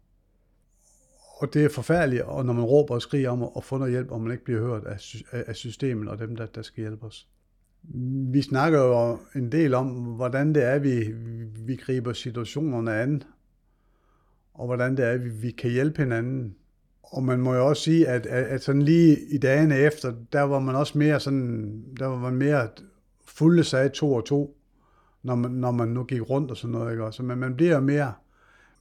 Og 1.36 1.54
det 1.54 1.64
er 1.64 1.68
forfærdeligt, 1.68 2.22
og 2.22 2.46
når 2.46 2.52
man 2.52 2.64
råber 2.64 2.94
og 2.94 3.02
skriger 3.02 3.30
om 3.30 3.50
at 3.56 3.64
få 3.64 3.78
noget 3.78 3.92
hjælp, 3.92 4.10
og 4.10 4.20
man 4.20 4.32
ikke 4.32 4.44
bliver 4.44 4.60
hørt 4.60 4.84
af, 4.84 4.98
af 5.46 5.56
systemet 5.56 6.08
og 6.08 6.18
dem, 6.18 6.36
der, 6.36 6.46
der 6.46 6.62
skal 6.62 6.80
hjælpe 6.80 7.06
os. 7.06 7.28
vi 8.32 8.42
snakker 8.42 8.80
jo 8.80 9.18
en 9.34 9.52
del 9.52 9.74
om, 9.74 9.86
hvordan 9.86 10.54
det 10.54 10.64
er, 10.64 10.78
vi, 10.78 11.12
vi 11.66 11.76
griber 11.76 12.12
situationerne 12.12 12.94
an, 12.94 13.22
og 14.54 14.66
hvordan 14.66 14.96
det 14.96 15.04
er, 15.04 15.16
vi, 15.16 15.28
vi 15.28 15.50
kan 15.50 15.70
hjælpe 15.70 16.02
hinanden. 16.02 16.54
Og 17.02 17.22
man 17.22 17.40
må 17.40 17.54
jo 17.54 17.68
også 17.68 17.82
sige, 17.82 18.08
at, 18.08 18.26
at, 18.26 18.44
at 18.44 18.62
sådan 18.62 18.82
lige 18.82 19.18
i 19.30 19.38
dagene 19.38 19.76
efter, 19.76 20.14
der 20.32 20.42
var 20.42 20.58
man 20.58 20.74
også 20.74 20.98
mere 20.98 21.20
sådan, 21.20 21.82
der 21.98 22.06
var 22.06 22.18
man 22.18 22.34
mere 22.34 22.68
fulde 23.26 23.64
sig 23.64 23.92
to 23.92 24.12
og 24.12 24.24
to, 24.24 24.56
når 25.22 25.34
man, 25.34 25.50
når 25.50 25.70
man 25.70 25.88
nu 25.88 26.04
gik 26.04 26.30
rundt 26.30 26.50
og 26.50 26.56
sådan 26.56 26.72
noget, 26.72 26.92
ikke? 26.92 27.12
Så 27.12 27.22
man, 27.22 27.38
man 27.38 27.56
bliver 27.56 27.80
mere, 27.80 28.12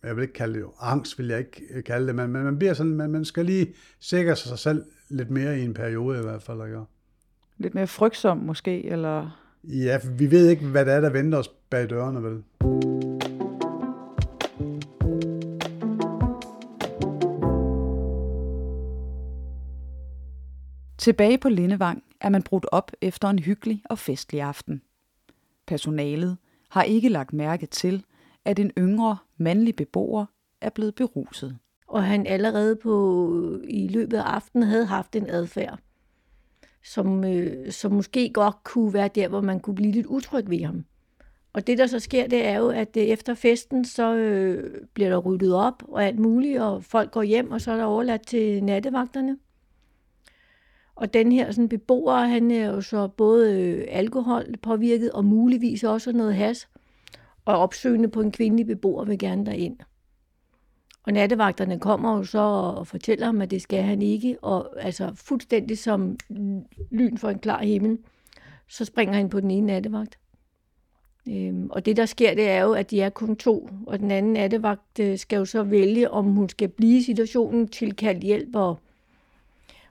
jeg 0.04 0.16
vil 0.16 0.22
ikke 0.22 0.34
kalde 0.34 0.54
det 0.54 0.62
jo, 0.62 0.74
angst 0.80 1.20
vil 1.20 1.28
jeg 1.28 1.40
ikke 1.40 1.82
kalde 1.82 2.08
det, 2.08 2.16
men, 2.16 2.32
men 2.32 2.44
man 2.44 2.58
bliver 2.58 2.74
sådan, 2.74 2.96
man, 2.96 3.12
man 3.12 3.26
skal 3.26 3.46
lige 3.46 3.74
sikre 4.00 4.36
sig 4.36 4.60
selv 4.60 4.86
lidt 5.10 5.30
mere 5.30 5.60
i 5.60 5.64
en 5.64 5.74
periode 5.74 6.20
i 6.20 6.22
hvert 6.22 6.42
fald, 6.42 6.66
ikke? 6.66 6.80
Lidt 7.58 7.76
mere 7.76 7.88
frygtsom 7.88 8.38
måske, 8.38 8.86
eller? 8.86 9.40
Ja, 9.64 10.00
vi 10.18 10.32
ved 10.32 10.50
ikke, 10.50 10.66
hvad 10.66 10.86
det 10.86 10.94
er, 10.94 11.02
der 11.02 11.10
venter 11.10 11.38
os 11.38 11.48
bag 11.48 11.90
dørene, 11.90 12.24
vel? 12.24 12.44
Tilbage 20.98 21.38
på 21.38 21.50
Lindevang 21.50 22.04
er 22.22 22.30
man 22.30 22.44
brudt 22.44 22.66
op 22.72 22.92
efter 23.02 23.28
en 23.28 23.40
hyggelig 23.40 23.84
og 23.90 24.00
festlig 24.00 24.42
aften. 24.42 24.82
Personalet 25.68 26.38
har 26.70 26.84
ikke 26.84 27.10
lagt 27.10 27.34
mærke 27.34 27.66
til, 27.66 28.04
at 28.46 28.60
en 28.60 28.72
yngre 28.78 29.18
mandlig 29.38 29.76
beboer 29.76 30.26
er 30.62 30.70
blevet 30.70 30.96
beruset. 30.96 31.58
Og 31.88 32.04
han 32.04 32.28
allerede 32.28 32.76
på 32.76 33.60
i 33.64 33.88
løbet 33.88 34.18
af 34.18 34.22
aftenen 34.22 34.68
havde 34.68 34.86
haft 34.86 35.16
en 35.16 35.30
adfærd, 35.30 35.80
som, 36.84 37.24
øh, 37.24 37.72
som 37.72 37.92
måske 37.92 38.32
godt 38.34 38.64
kunne 38.64 38.94
være 38.94 39.10
der, 39.16 39.28
hvor 39.28 39.42
man 39.42 39.60
kunne 39.60 39.76
blive 39.76 39.92
lidt 39.92 40.06
utryg 40.06 40.50
ved 40.50 40.64
ham. 40.64 40.86
Og 41.54 41.68
det, 41.68 41.78
der 41.78 41.88
så 41.88 42.00
sker, 42.00 42.28
det 42.28 42.46
er 42.46 42.58
jo, 42.58 42.70
at 42.70 42.98
øh, 42.98 43.04
efter 43.04 43.34
festen, 43.34 43.86
så 43.86 44.16
øh, 44.16 44.82
bliver 44.94 45.10
der 45.10 45.18
ryddet 45.18 45.56
op 45.56 45.84
og 45.88 46.06
alt 46.06 46.20
muligt, 46.20 46.62
og 46.62 46.84
folk 46.84 47.12
går 47.12 47.24
hjem, 47.24 47.52
og 47.52 47.62
så 47.62 47.72
er 47.72 47.78
der 47.78 47.84
overladt 47.84 48.28
til 48.28 48.64
nattevagterne. 48.64 49.38
Og 50.96 51.14
den 51.14 51.32
her 51.32 51.52
sådan, 51.52 51.70
beboer, 51.70 52.16
han 52.16 52.52
er 52.52 52.66
jo 52.66 52.82
så 52.82 53.08
både 53.08 53.62
øh, 53.62 53.86
alkohol 53.90 54.58
påvirket, 54.62 55.12
og 55.12 55.26
muligvis 55.26 55.84
også 55.84 56.12
noget 56.12 56.36
has, 56.36 56.68
og 57.46 57.58
opsøgende 57.58 58.10
på 58.10 58.22
en 58.22 58.32
kvindelig 58.32 58.66
beboer 58.66 59.06
vil 59.06 59.20
gerne 59.20 59.46
derind. 59.46 59.78
Og 61.04 61.14
nattevagterne 61.14 61.80
kommer 61.80 62.18
jo 62.18 62.24
så 62.24 62.40
og 62.78 62.88
fortæller 62.88 63.26
ham, 63.26 63.42
at 63.42 63.52
det 63.52 63.62
skal 63.62 63.84
han 63.84 64.02
ikke, 64.02 64.38
og 64.42 64.84
altså 64.84 65.12
fuldstændig 65.16 65.78
som 65.78 66.18
lyn 66.92 67.18
for 67.18 67.30
en 67.30 67.40
klar 67.40 67.64
himmel, 67.64 67.98
så 68.68 68.86
springer 68.86 69.14
han 69.14 69.30
på 69.30 69.40
den 69.40 69.52
ene 69.52 69.68
nattevagt. 69.68 70.20
Øhm, 71.30 71.70
og 71.70 71.86
det, 71.86 71.98
der 71.98 72.06
sker, 72.06 72.34
det 72.34 72.50
er 72.50 72.62
jo, 72.62 72.74
at 72.74 72.92
de 72.92 73.02
er 73.02 73.10
kun 73.10 73.36
to, 73.36 73.70
og 73.88 74.00
den 74.00 74.12
anden 74.12 74.34
nattevagt 74.34 75.00
øh, 75.00 75.18
skal 75.18 75.38
jo 75.38 75.46
så 75.46 75.64
vælge, 75.64 76.12
om 76.12 76.26
hun 76.26 76.50
skal 76.50 76.70
blive 76.70 76.98
i 76.98 77.02
situationen, 77.02 77.68
tilkaldt 77.68 78.24
hjælp 78.24 78.56
og, 78.56 78.80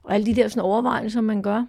og 0.02 0.14
alle 0.14 0.26
de 0.26 0.34
der 0.34 0.48
sådan 0.48 0.62
overvejelser, 0.62 1.20
man 1.20 1.42
gør. 1.42 1.66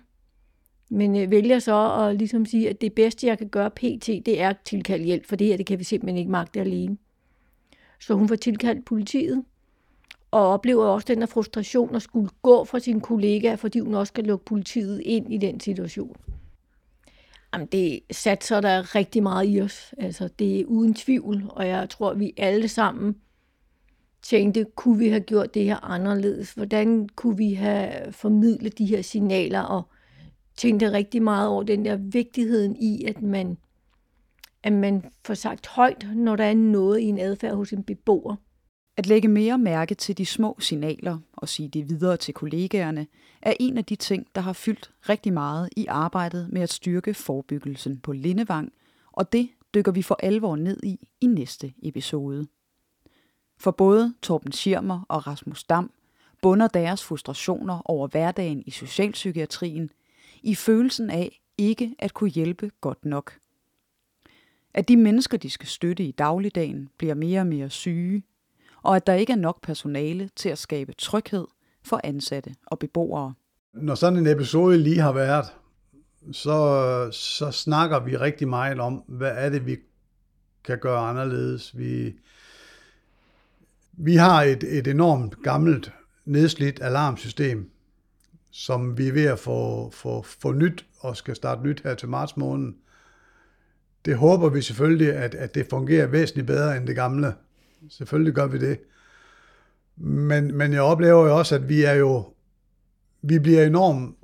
Men 0.93 1.15
øh, 1.15 1.31
vælger 1.31 1.59
så 1.59 1.93
at 1.93 2.15
ligesom 2.15 2.45
sige, 2.45 2.69
at 2.69 2.81
det 2.81 2.93
bedste, 2.93 3.27
jeg 3.27 3.37
kan 3.37 3.49
gøre 3.49 3.69
pt, 3.69 4.07
det 4.07 4.41
er 4.41 4.49
at 4.49 4.57
tilkalde 4.65 5.05
hjælp, 5.05 5.25
for 5.25 5.35
det 5.35 5.47
her, 5.47 5.57
det 5.57 5.65
kan 5.65 5.79
vi 5.79 5.83
simpelthen 5.83 6.17
ikke 6.17 6.31
magte 6.31 6.59
alene. 6.59 6.97
Så 7.99 8.13
hun 8.13 8.27
får 8.27 8.35
tilkaldt 8.35 8.85
politiet, 8.85 9.43
og 10.31 10.47
oplever 10.47 10.85
også 10.85 11.05
den 11.05 11.19
her 11.19 11.25
frustration 11.25 11.95
at 11.95 12.01
skulle 12.01 12.29
gå 12.41 12.65
fra 12.65 12.79
sine 12.79 13.01
kollegaer, 13.01 13.55
fordi 13.55 13.79
hun 13.79 13.95
også 13.95 14.11
skal 14.11 14.23
lukke 14.23 14.45
politiet 14.45 15.01
ind 15.05 15.33
i 15.33 15.37
den 15.37 15.59
situation. 15.59 16.15
Jamen, 17.53 17.67
det 17.67 17.99
satser 18.11 18.61
der 18.61 18.95
rigtig 18.95 19.23
meget 19.23 19.45
i 19.49 19.61
os. 19.61 19.93
Altså, 19.97 20.29
det 20.39 20.59
er 20.59 20.65
uden 20.65 20.93
tvivl, 20.93 21.45
og 21.49 21.67
jeg 21.67 21.89
tror, 21.89 22.13
vi 22.13 22.33
alle 22.37 22.67
sammen 22.67 23.15
tænkte, 24.21 24.65
kunne 24.75 24.97
vi 24.97 25.09
have 25.09 25.21
gjort 25.21 25.53
det 25.53 25.65
her 25.65 25.83
anderledes? 25.83 26.53
Hvordan 26.53 27.09
kunne 27.15 27.37
vi 27.37 27.53
have 27.53 28.11
formidlet 28.11 28.77
de 28.77 28.85
her 28.85 29.01
signaler? 29.01 29.61
Og 29.61 29.83
tænkte 30.57 30.91
rigtig 30.91 31.23
meget 31.23 31.49
over 31.49 31.63
den 31.63 31.85
der 31.85 31.95
vigtigheden 31.95 32.75
i, 32.75 33.03
at 33.05 33.21
man 33.21 33.57
at 34.63 34.73
man 34.73 35.03
får 35.25 35.33
sagt 35.33 35.67
højt, 35.67 36.07
når 36.15 36.35
der 36.35 36.43
er 36.43 36.53
noget 36.53 36.99
i 36.99 37.03
en 37.03 37.19
adfærd 37.19 37.55
hos 37.55 37.73
en 37.73 37.83
beboer. 37.83 38.35
At 38.97 39.07
lægge 39.07 39.27
mere 39.27 39.57
mærke 39.57 39.95
til 39.95 40.17
de 40.17 40.25
små 40.25 40.57
signaler 40.59 41.19
og 41.33 41.49
sige 41.49 41.69
det 41.69 41.89
videre 41.89 42.17
til 42.17 42.33
kollegaerne, 42.33 43.07
er 43.41 43.53
en 43.59 43.77
af 43.77 43.85
de 43.85 43.95
ting, 43.95 44.27
der 44.35 44.41
har 44.41 44.53
fyldt 44.53 44.91
rigtig 45.09 45.33
meget 45.33 45.69
i 45.77 45.85
arbejdet 45.85 46.49
med 46.51 46.61
at 46.61 46.73
styrke 46.73 47.13
forebyggelsen 47.13 47.99
på 47.99 48.11
Lindevang, 48.11 48.73
og 49.11 49.33
det 49.33 49.49
dykker 49.73 49.91
vi 49.91 50.01
for 50.01 50.17
alvor 50.23 50.55
ned 50.55 50.83
i 50.83 50.99
i 51.21 51.25
næste 51.25 51.73
episode. 51.83 52.47
For 53.57 53.71
både 53.71 54.13
Torben 54.21 54.51
Schirmer 54.51 55.05
og 55.09 55.27
Rasmus 55.27 55.63
Dam 55.63 55.91
bunder 56.41 56.67
deres 56.67 57.03
frustrationer 57.03 57.81
over 57.85 58.07
hverdagen 58.07 58.63
i 58.65 58.71
socialpsykiatrien 58.71 59.89
i 60.43 60.55
følelsen 60.55 61.09
af 61.09 61.39
ikke 61.57 61.95
at 61.99 62.13
kunne 62.13 62.29
hjælpe 62.29 62.71
godt 62.81 63.05
nok– 63.05 63.33
at 64.73 64.87
de 64.87 64.97
mennesker, 64.97 65.37
de 65.37 65.49
skal 65.49 65.67
støtte 65.67 66.03
i 66.03 66.11
dagligdagen, 66.11 66.89
bliver 66.97 67.13
mere 67.13 67.39
og 67.39 67.47
mere 67.47 67.69
syge, 67.69 68.23
og 68.83 68.95
at 68.95 69.07
der 69.07 69.13
ikke 69.13 69.33
er 69.33 69.37
nok 69.37 69.61
personale 69.61 70.29
til 70.35 70.49
at 70.49 70.57
skabe 70.57 70.93
tryghed 70.93 71.47
for 71.83 72.01
ansatte 72.03 72.55
og 72.65 72.79
beboere. 72.79 73.33
Når 73.73 73.95
sådan 73.95 74.19
en 74.19 74.27
episode 74.27 74.77
lige 74.77 74.99
har 74.99 75.11
været, 75.13 75.45
så, 76.31 77.09
så 77.11 77.51
snakker 77.51 77.99
vi 77.99 78.17
rigtig 78.17 78.47
meget 78.47 78.79
om, 78.79 79.03
hvad 79.07 79.31
er 79.35 79.49
det, 79.49 79.65
vi 79.65 79.77
kan 80.63 80.79
gøre 80.79 80.99
anderledes. 80.99 81.77
Vi, 81.77 82.15
vi 83.91 84.15
har 84.15 84.43
et, 84.43 84.63
et 84.63 84.87
enormt 84.87 85.43
gammelt, 85.43 85.91
nedslidt 86.25 86.81
alarmsystem, 86.81 87.71
som 88.53 88.97
vi 88.97 89.07
er 89.07 89.13
ved 89.13 89.25
at 89.25 89.39
få, 89.39 89.89
få, 89.91 90.21
få 90.21 90.51
nyt 90.51 90.85
og 90.99 91.17
skal 91.17 91.35
starte 91.35 91.63
nyt 91.63 91.81
her 91.83 91.95
til 91.95 92.09
marts 92.09 92.37
måned 92.37 92.73
det 94.05 94.17
håber 94.17 94.49
vi 94.49 94.61
selvfølgelig, 94.61 95.15
at, 95.15 95.35
at 95.35 95.55
det 95.55 95.67
fungerer 95.69 96.07
væsentligt 96.07 96.47
bedre 96.47 96.77
end 96.77 96.87
det 96.87 96.95
gamle. 96.95 97.35
Selvfølgelig 97.89 98.33
gør 98.33 98.47
vi 98.47 98.57
det. 98.57 98.79
Men, 99.95 100.57
men 100.57 100.73
jeg 100.73 100.81
oplever 100.81 101.27
jo 101.27 101.37
også, 101.37 101.55
at 101.55 101.69
vi 101.69 101.83
er 101.83 101.93
jo, 101.93 102.33
vi 103.21 103.39
bliver 103.39 103.65
enormt 103.65 104.15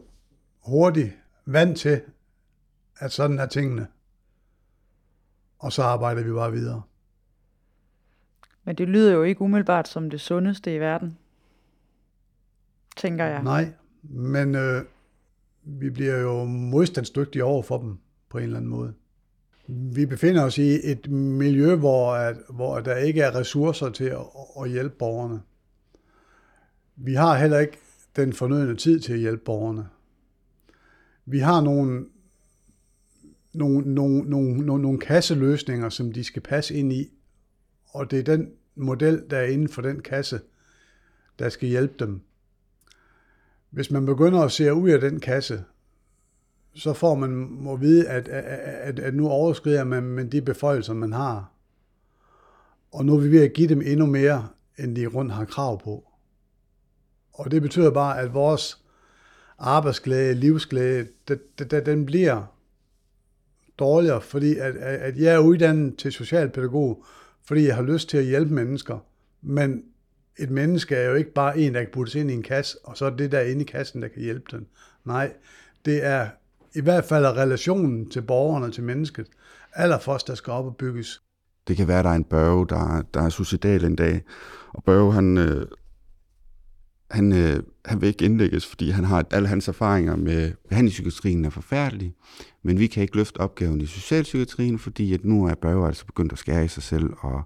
hurtigt 0.65 1.13
vant 1.45 1.77
til, 1.77 2.01
at 2.97 3.11
sådan 3.11 3.39
er 3.39 3.45
tingene. 3.45 3.87
Og 5.59 5.73
så 5.73 5.83
arbejder 5.83 6.23
vi 6.23 6.31
bare 6.31 6.51
videre. 6.51 6.81
Men 8.63 8.75
det 8.75 8.87
lyder 8.87 9.13
jo 9.13 9.23
ikke 9.23 9.41
umiddelbart 9.41 9.87
som 9.87 10.09
det 10.09 10.21
sundeste 10.21 10.75
i 10.75 10.79
verden, 10.79 11.17
tænker 12.97 13.25
jeg. 13.25 13.43
Nej, 13.43 13.73
men 14.03 14.55
øh, 14.55 14.83
vi 15.63 15.89
bliver 15.89 16.17
jo 16.17 16.43
modstandsdygtige 16.43 17.43
over 17.43 17.63
for 17.63 17.77
dem 17.77 17.97
på 18.29 18.37
en 18.37 18.43
eller 18.43 18.57
anden 18.57 18.71
måde. 18.71 18.93
Vi 19.67 20.05
befinder 20.05 20.43
os 20.43 20.57
i 20.57 20.91
et 20.91 21.11
miljø, 21.11 21.75
hvor, 21.75 22.13
at, 22.13 22.37
hvor 22.49 22.79
der 22.79 22.95
ikke 22.95 23.21
er 23.21 23.35
ressourcer 23.35 23.89
til 23.89 24.03
at, 24.05 24.25
at 24.61 24.69
hjælpe 24.69 24.95
borgerne. 24.95 25.41
Vi 26.95 27.13
har 27.13 27.37
heller 27.37 27.59
ikke 27.59 27.77
den 28.15 28.33
fornødne 28.33 28.75
tid 28.75 28.99
til 28.99 29.13
at 29.13 29.19
hjælpe 29.19 29.43
borgerne. 29.43 29.87
Vi 31.25 31.39
har 31.39 31.61
nogle, 31.61 32.05
nogle, 33.53 33.93
nogle, 33.93 34.29
nogle, 34.29 34.65
nogle, 34.65 34.81
nogle 34.81 34.99
kasseløsninger, 34.99 35.89
som 35.89 36.11
de 36.11 36.23
skal 36.23 36.41
passe 36.41 36.75
ind 36.75 36.93
i, 36.93 37.09
og 37.89 38.11
det 38.11 38.19
er 38.19 38.23
den 38.23 38.51
model, 38.75 39.23
der 39.29 39.37
er 39.37 39.45
inden 39.45 39.69
for 39.69 39.81
den 39.81 40.01
kasse, 40.01 40.41
der 41.39 41.49
skal 41.49 41.69
hjælpe 41.69 41.93
dem. 41.99 42.21
Hvis 43.69 43.91
man 43.91 44.05
begynder 44.05 44.41
at 44.41 44.51
se 44.51 44.73
ud 44.73 44.89
af 44.89 44.99
den 44.99 45.19
kasse, 45.19 45.63
så 46.75 46.93
får 46.93 47.15
man 47.15 47.29
må 47.49 47.75
vide, 47.75 48.09
at, 48.09 48.27
at, 48.27 48.99
at 48.99 49.13
nu 49.13 49.29
overskrider 49.29 49.83
man 49.83 50.03
med 50.03 50.25
de 50.25 50.41
beføjelser, 50.41 50.93
man 50.93 51.13
har. 51.13 51.51
Og 52.91 53.05
nu 53.05 53.15
er 53.15 53.19
vi 53.19 53.31
ved 53.31 53.43
at 53.43 53.53
give 53.53 53.67
dem 53.67 53.81
endnu 53.85 54.05
mere, 54.05 54.47
end 54.79 54.95
de 54.95 55.07
rundt 55.07 55.31
har 55.31 55.45
krav 55.45 55.83
på. 55.83 56.05
Og 57.33 57.51
det 57.51 57.61
betyder 57.61 57.91
bare, 57.91 58.19
at 58.19 58.33
vores 58.33 58.83
arbejdsglæde, 59.57 60.33
livsglæde, 60.33 61.07
det, 61.27 61.85
den 61.85 62.05
bliver 62.05 62.43
dårligere, 63.79 64.21
fordi 64.21 64.57
at, 64.57 64.75
at 64.77 65.17
jeg 65.17 65.33
er 65.33 65.39
uddannet 65.39 65.97
til 65.97 66.11
socialpædagog, 66.11 67.05
fordi 67.43 67.67
jeg 67.67 67.75
har 67.75 67.83
lyst 67.83 68.09
til 68.09 68.17
at 68.17 68.25
hjælpe 68.25 68.53
mennesker. 68.53 68.99
Men 69.41 69.83
et 70.39 70.49
menneske 70.49 70.95
er 70.95 71.09
jo 71.09 71.15
ikke 71.15 71.33
bare 71.33 71.59
en, 71.59 71.73
der 71.73 71.79
kan 71.79 71.89
puttes 71.93 72.15
ind 72.15 72.31
i 72.31 72.33
en 72.33 72.43
kasse, 72.43 72.77
og 72.83 72.97
så 72.97 73.05
er 73.05 73.09
det 73.09 73.31
der 73.31 73.41
inde 73.41 73.61
i 73.61 73.65
kassen, 73.65 74.01
der 74.01 74.07
kan 74.07 74.21
hjælpe 74.21 74.45
den. 74.51 74.67
Nej, 75.05 75.33
det 75.85 76.05
er 76.05 76.27
i 76.75 76.81
hvert 76.81 77.05
fald 77.05 77.25
relationen 77.25 78.09
til 78.09 78.21
borgerne, 78.21 78.71
til 78.71 78.83
mennesket, 78.83 79.27
allerførst, 79.73 80.27
der 80.27 80.35
skal 80.35 80.51
op 80.51 80.65
og 80.65 80.75
bygges. 80.75 81.21
Det 81.67 81.77
kan 81.77 81.87
være, 81.87 81.99
at 81.99 82.05
der 82.05 82.11
er 82.11 82.15
en 82.15 82.23
børge, 82.23 82.67
der, 82.67 83.01
der 83.13 83.21
er 83.21 83.29
suicidal 83.29 83.83
en 83.83 83.95
dag, 83.95 84.21
og 84.73 84.83
Børge, 84.83 85.13
han, 85.13 85.37
øh, 85.37 85.65
Han, 87.11 87.33
øh, 87.33 87.63
han 87.85 88.01
vil 88.01 88.07
ikke 88.07 88.25
indlægges, 88.25 88.65
fordi 88.65 88.89
han 88.89 89.03
har 89.03 89.25
alle 89.31 89.47
hans 89.47 89.67
erfaringer 89.67 90.15
med 90.15 90.51
behandlingspsykiatrien 90.69 91.45
er 91.45 91.49
forfærdelige, 91.49 92.15
men 92.63 92.79
vi 92.79 92.87
kan 92.87 93.03
ikke 93.03 93.15
løfte 93.17 93.37
opgaven 93.37 93.81
i 93.81 93.85
socialpsykiatrien, 93.85 94.79
fordi 94.79 95.13
at 95.13 95.25
nu 95.25 95.45
er 95.45 95.55
Børge 95.55 95.87
altså 95.87 96.05
begyndt 96.05 96.31
at 96.31 96.37
skære 96.37 96.65
i 96.65 96.67
sig 96.67 96.83
selv, 96.83 97.09
og, 97.19 97.43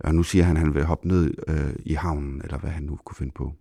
og 0.00 0.14
nu 0.14 0.22
siger 0.22 0.44
han, 0.44 0.56
at 0.56 0.62
han 0.62 0.74
vil 0.74 0.84
hoppe 0.84 1.08
ned 1.08 1.34
øh, 1.48 1.74
i 1.86 1.94
havnen, 1.94 2.40
eller 2.44 2.58
hvad 2.58 2.70
han 2.70 2.82
nu 2.82 2.98
kunne 3.04 3.16
finde 3.16 3.32
på. 3.32 3.54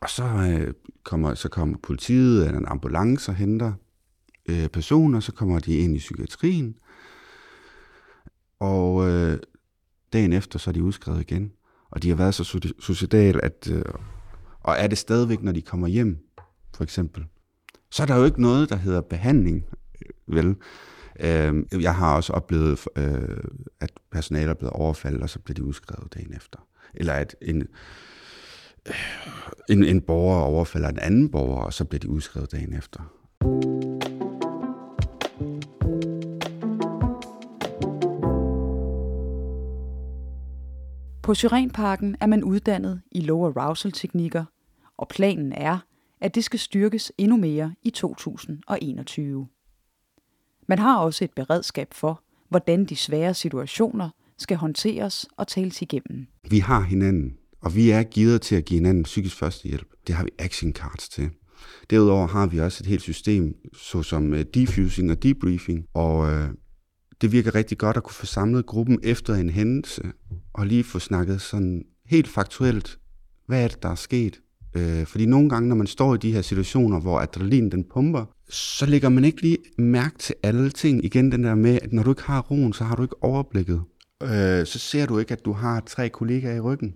Og 0.00 0.10
så, 0.10 0.24
øh, 0.24 0.74
kommer, 1.04 1.34
så 1.34 1.48
kommer 1.48 1.78
politiet 1.82 2.46
eller 2.46 2.58
en 2.58 2.68
ambulance 2.68 3.30
og 3.30 3.34
henter 3.34 3.72
øh, 4.48 4.68
personer, 4.68 5.20
så 5.20 5.32
kommer 5.32 5.58
de 5.58 5.76
ind 5.76 5.96
i 5.96 5.98
psykiatrien, 5.98 6.76
og 8.60 9.10
øh, 9.10 9.38
dagen 10.12 10.32
efter, 10.32 10.58
så 10.58 10.70
er 10.70 10.72
de 10.72 10.82
udskrevet 10.82 11.20
igen. 11.20 11.52
Og 11.90 12.02
de 12.02 12.08
har 12.08 12.16
været 12.16 12.34
så 12.34 12.44
suicidal, 12.78 13.40
at, 13.42 13.70
øh, 13.72 13.82
og 14.60 14.76
er 14.78 14.86
det 14.86 14.98
stadigvæk, 14.98 15.42
når 15.42 15.52
de 15.52 15.62
kommer 15.62 15.86
hjem, 15.86 16.18
for 16.74 16.84
eksempel. 16.84 17.24
Så 17.90 18.02
er 18.02 18.06
der 18.06 18.16
jo 18.16 18.24
ikke 18.24 18.42
noget, 18.42 18.70
der 18.70 18.76
hedder 18.76 19.00
behandling, 19.00 19.64
øh, 20.02 20.34
vel? 20.34 20.56
Øh, 21.20 21.82
jeg 21.82 21.94
har 21.94 22.16
også 22.16 22.32
oplevet, 22.32 22.88
øh, 22.96 23.38
at 23.80 23.90
personalet 24.12 24.50
er 24.50 24.54
blevet 24.54 24.72
overfaldet, 24.72 25.22
og 25.22 25.30
så 25.30 25.38
bliver 25.38 25.54
de 25.54 25.64
udskrevet 25.64 26.14
dagen 26.14 26.34
efter. 26.36 26.58
Eller 26.94 27.12
at 27.12 27.36
en, 27.42 27.66
øh, 28.86 28.94
en, 29.68 29.84
en 29.84 30.00
borger 30.00 30.40
overfalder 30.40 30.88
en 30.88 30.98
anden 30.98 31.30
borger, 31.30 31.62
og 31.62 31.72
så 31.72 31.84
bliver 31.84 32.00
de 32.00 32.08
udskrevet 32.08 32.52
dagen 32.52 32.74
efter. 32.74 33.00
På 41.22 41.34
Syrenparken 41.34 42.16
er 42.20 42.26
man 42.26 42.44
uddannet 42.44 43.00
i 43.10 43.20
low 43.20 43.44
arousal-teknikker, 43.44 44.44
og 44.96 45.08
planen 45.08 45.52
er, 45.52 45.78
at 46.20 46.34
det 46.34 46.44
skal 46.44 46.58
styrkes 46.58 47.12
endnu 47.18 47.36
mere 47.36 47.74
i 47.82 47.90
2021. 47.90 49.48
Man 50.68 50.78
har 50.78 50.98
også 50.98 51.24
et 51.24 51.30
beredskab 51.36 51.88
for, 51.92 52.22
hvordan 52.48 52.84
de 52.84 52.96
svære 52.96 53.34
situationer 53.34 54.10
skal 54.38 54.56
håndteres 54.56 55.26
og 55.36 55.48
tales 55.48 55.82
igennem. 55.82 56.26
Vi 56.50 56.58
har 56.58 56.80
hinanden, 56.80 57.34
og 57.60 57.74
vi 57.74 57.90
er 57.90 58.02
givet 58.02 58.42
til 58.42 58.56
at 58.56 58.64
give 58.64 58.78
hinanden 58.78 59.02
psykisk 59.02 59.36
førstehjælp. 59.36 59.86
Det 60.06 60.14
har 60.14 60.24
vi 60.24 60.30
action 60.38 60.72
cards 60.72 61.08
til. 61.08 61.30
Derudover 61.90 62.26
har 62.26 62.46
vi 62.46 62.60
også 62.60 62.82
et 62.82 62.86
helt 62.86 63.02
system, 63.02 63.54
såsom 63.74 64.34
øh, 64.34 64.44
defusing 64.54 65.10
og 65.10 65.22
debriefing, 65.22 65.86
og 65.94 66.32
øh, 66.32 66.48
det 67.20 67.32
virker 67.32 67.54
rigtig 67.54 67.78
godt 67.78 67.96
at 67.96 68.02
kunne 68.02 68.14
få 68.14 68.26
samlet 68.26 68.66
gruppen 68.66 68.98
efter 69.02 69.34
en 69.34 69.50
hændelse, 69.50 70.02
og 70.52 70.66
lige 70.66 70.84
få 70.84 70.98
snakket 70.98 71.40
sådan 71.40 71.84
helt 72.06 72.28
faktuelt, 72.28 72.98
hvad 73.46 73.64
er 73.64 73.68
det, 73.68 73.82
der 73.82 73.88
er 73.88 73.94
sket? 73.94 74.40
Øh, 74.74 75.06
fordi 75.06 75.26
nogle 75.26 75.48
gange, 75.48 75.68
når 75.68 75.76
man 75.76 75.86
står 75.86 76.14
i 76.14 76.18
de 76.18 76.32
her 76.32 76.42
situationer, 76.42 77.00
hvor 77.00 77.20
adrenalin 77.20 77.70
den 77.70 77.84
pumper, 77.84 78.24
så 78.48 78.86
lægger 78.86 79.08
man 79.08 79.24
ikke 79.24 79.42
lige 79.42 79.58
mærke 79.78 80.18
til 80.18 80.34
alle 80.42 80.70
ting. 80.70 81.04
Igen 81.04 81.32
den 81.32 81.44
der 81.44 81.54
med, 81.54 81.78
at 81.82 81.92
når 81.92 82.02
du 82.02 82.10
ikke 82.10 82.22
har 82.22 82.40
roen, 82.40 82.72
så 82.72 82.84
har 82.84 82.96
du 82.96 83.02
ikke 83.02 83.22
overblikket. 83.22 83.82
Øh, 84.22 84.66
så 84.66 84.78
ser 84.78 85.06
du 85.06 85.18
ikke, 85.18 85.32
at 85.32 85.44
du 85.44 85.52
har 85.52 85.80
tre 85.80 86.08
kollegaer 86.08 86.54
i 86.54 86.60
ryggen. 86.60 86.94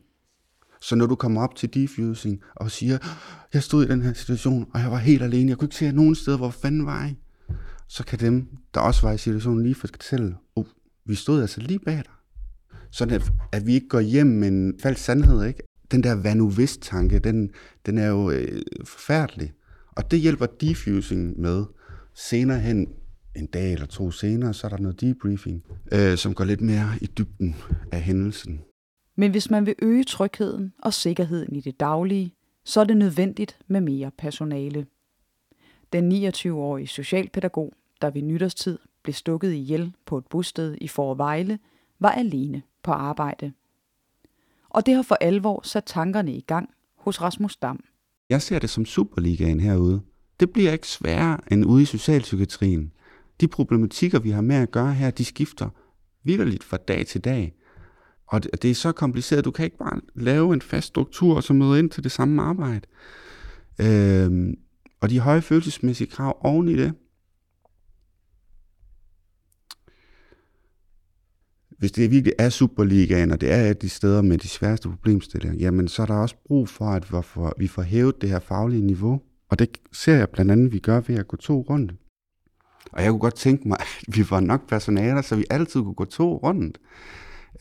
Så 0.81 0.97
når 0.97 1.07
du 1.07 1.15
kommer 1.15 1.43
op 1.43 1.55
til 1.55 1.75
defusing 1.75 2.41
og 2.57 2.71
siger, 2.71 2.99
jeg 3.53 3.63
stod 3.63 3.85
i 3.85 3.89
den 3.89 4.03
her 4.03 4.13
situation, 4.13 4.69
og 4.75 4.81
jeg 4.81 4.91
var 4.91 4.99
helt 4.99 5.23
alene, 5.23 5.49
jeg 5.49 5.59
kunne 5.59 5.67
ikke 5.67 5.77
se 5.77 5.93
nogen 5.93 6.15
steder, 6.15 6.37
hvor 6.37 6.51
fanden 6.51 6.87
var 6.87 7.03
jeg? 7.03 7.17
Så 7.89 8.05
kan 8.05 8.19
dem, 8.19 8.47
der 8.75 8.81
også 8.81 9.03
var 9.03 9.13
i 9.13 9.19
situationen, 9.19 9.63
lige 9.63 9.75
fortælle, 9.75 10.37
oh, 10.57 10.65
vi 11.07 11.15
stod 11.15 11.41
altså 11.41 11.61
lige 11.61 11.79
bag 11.79 11.97
dig. 11.97 12.13
Sådan 12.91 13.15
at, 13.15 13.33
at 13.53 13.67
vi 13.67 13.75
ikke 13.75 13.89
går 13.89 14.01
hjem 14.01 14.27
med 14.27 14.49
en 14.49 14.75
falsk 14.83 15.05
sandhed, 15.05 15.45
ikke? 15.45 15.63
Den 15.91 16.03
der 16.03 16.15
hvad 16.15 16.35
nu 16.35 16.51
hvis 16.51 16.77
tanke, 16.77 17.19
den, 17.19 17.51
den 17.87 17.99
er 17.99 18.07
jo 18.07 18.31
øh, 18.31 18.63
forfærdelig. 18.85 19.53
Og 19.97 20.11
det 20.11 20.21
hjælper 20.21 20.47
defusing 20.47 21.41
med. 21.41 21.65
Senere 22.15 22.61
hen, 22.61 22.89
en 23.37 23.47
dag 23.47 23.73
eller 23.73 23.87
to 23.87 24.11
senere, 24.11 24.55
så 24.55 24.67
er 24.67 24.69
der 24.69 24.79
noget 24.79 25.01
debriefing, 25.01 25.65
øh, 25.93 26.17
som 26.17 26.35
går 26.35 26.45
lidt 26.45 26.61
mere 26.61 26.89
i 27.01 27.07
dybden 27.07 27.57
af 27.93 28.03
hændelsen. 28.03 28.61
Men 29.17 29.31
hvis 29.31 29.51
man 29.51 29.67
vil 29.67 29.75
øge 29.83 30.05
trygheden 30.05 30.73
og 30.79 30.95
sikkerheden 30.95 31.57
i 31.57 31.61
det 31.61 31.81
daglige, 31.81 32.35
så 32.65 32.81
er 32.81 32.85
det 32.85 32.97
nødvendigt 32.97 33.59
med 33.67 33.81
mere 33.81 34.11
personale. 34.19 34.87
Den 35.93 36.29
29-årige 36.29 36.87
socialpædagog, 36.87 37.73
der 38.03 38.11
ved 38.11 38.23
nytårstid 38.23 38.79
blev 39.03 39.15
stukket 39.15 39.53
ihjel 39.53 39.93
på 40.07 40.19
et 40.19 40.27
bosted 40.27 40.77
i 40.81 40.89
Forvejle, 40.89 41.59
var 41.99 42.11
alene 42.11 42.63
på 42.83 42.93
arbejde. 42.93 43.53
Og 44.69 44.87
det 44.87 44.95
har 44.95 45.03
for 45.03 45.15
alvor 45.15 45.61
sat 45.65 45.85
tankerne 45.85 46.33
i 46.35 46.41
gang 46.41 46.71
hos 46.97 47.23
Rasmus 47.23 47.57
Dam. 47.57 47.85
Jeg 48.33 48.43
ser 48.43 48.59
det 48.59 48.71
som 48.71 48.85
Superligaen 48.85 49.61
herude. 49.61 50.03
Det 50.41 50.51
bliver 50.51 50.73
ikke 50.73 50.89
sværere 50.89 51.39
end 51.51 51.67
ude 51.67 51.83
i 51.83 51.85
socialpsykiatrien. 51.85 52.93
De 53.41 53.49
problematikker, 53.49 54.19
vi 54.19 54.31
har 54.31 54.41
med 54.41 54.57
at 54.57 54.71
gøre 54.71 54.95
her, 54.95 55.11
de 55.11 55.25
skifter 55.25 55.69
vidderligt 56.25 56.65
fra 56.65 56.77
dag 56.77 57.07
til 57.07 57.21
dag. 57.21 57.55
Og 58.27 58.43
det, 58.43 58.63
det 58.63 58.71
er 58.71 58.75
så 58.75 58.93
kompliceret, 58.93 59.45
du 59.45 59.51
kan 59.51 59.65
ikke 59.65 59.79
bare 59.79 60.01
lave 60.15 60.55
en 60.55 60.63
fast 60.63 60.87
struktur 60.87 61.37
og 61.37 61.43
så 61.43 61.53
møde 61.53 61.79
ind 61.79 61.91
til 61.91 62.05
det 62.05 62.13
samme 62.13 62.43
arbejde. 62.43 62.87
Øhm, 63.81 64.55
og 65.01 65.11
de 65.11 65.21
høje 65.21 65.43
følelsesmæssige 65.43 66.11
krav 66.11 66.39
oven 66.41 66.69
i 66.69 66.77
det. 66.77 66.93
Hvis 71.83 71.93
det 71.93 72.11
virkelig 72.11 72.33
er 72.39 72.49
Superligaen, 72.49 73.31
og 73.31 73.41
det 73.41 73.53
er 73.53 73.57
et 73.57 73.67
af 73.67 73.77
de 73.77 73.89
steder 73.89 74.23
med 74.23 74.39
de 74.39 74.49
sværeste 74.49 74.89
problemstillinger, 74.89 75.59
jamen 75.59 75.89
så 75.89 76.03
er 76.03 76.07
der 76.07 76.15
også 76.15 76.35
brug 76.47 76.69
for, 76.69 76.85
at 76.85 77.13
vi 77.59 77.69
får 77.69 77.83
hævet 77.83 78.23
det 78.23 78.29
her 78.29 78.39
faglige 78.39 78.83
niveau. 78.83 79.21
Og 79.51 79.59
det 79.59 79.69
ser 79.93 80.17
jeg 80.17 80.29
blandt 80.29 80.51
andet, 80.51 80.67
at 80.67 80.73
vi 80.73 80.79
gør 80.79 81.01
ved 81.01 81.19
at 81.19 81.29
gå 81.29 81.37
to 81.37 81.67
rundt. 81.71 81.95
Og 82.93 83.03
jeg 83.03 83.11
kunne 83.11 83.21
godt 83.21 83.35
tænke 83.35 83.69
mig, 83.69 83.79
at 83.81 84.17
vi 84.17 84.31
var 84.31 84.41
nok 84.41 84.69
personaler, 84.69 85.23
så 85.23 85.37
vi 85.37 85.45
altid 85.51 85.83
kunne 85.83 85.95
gå 85.95 86.05
to 86.05 86.37
rundt. 86.37 86.79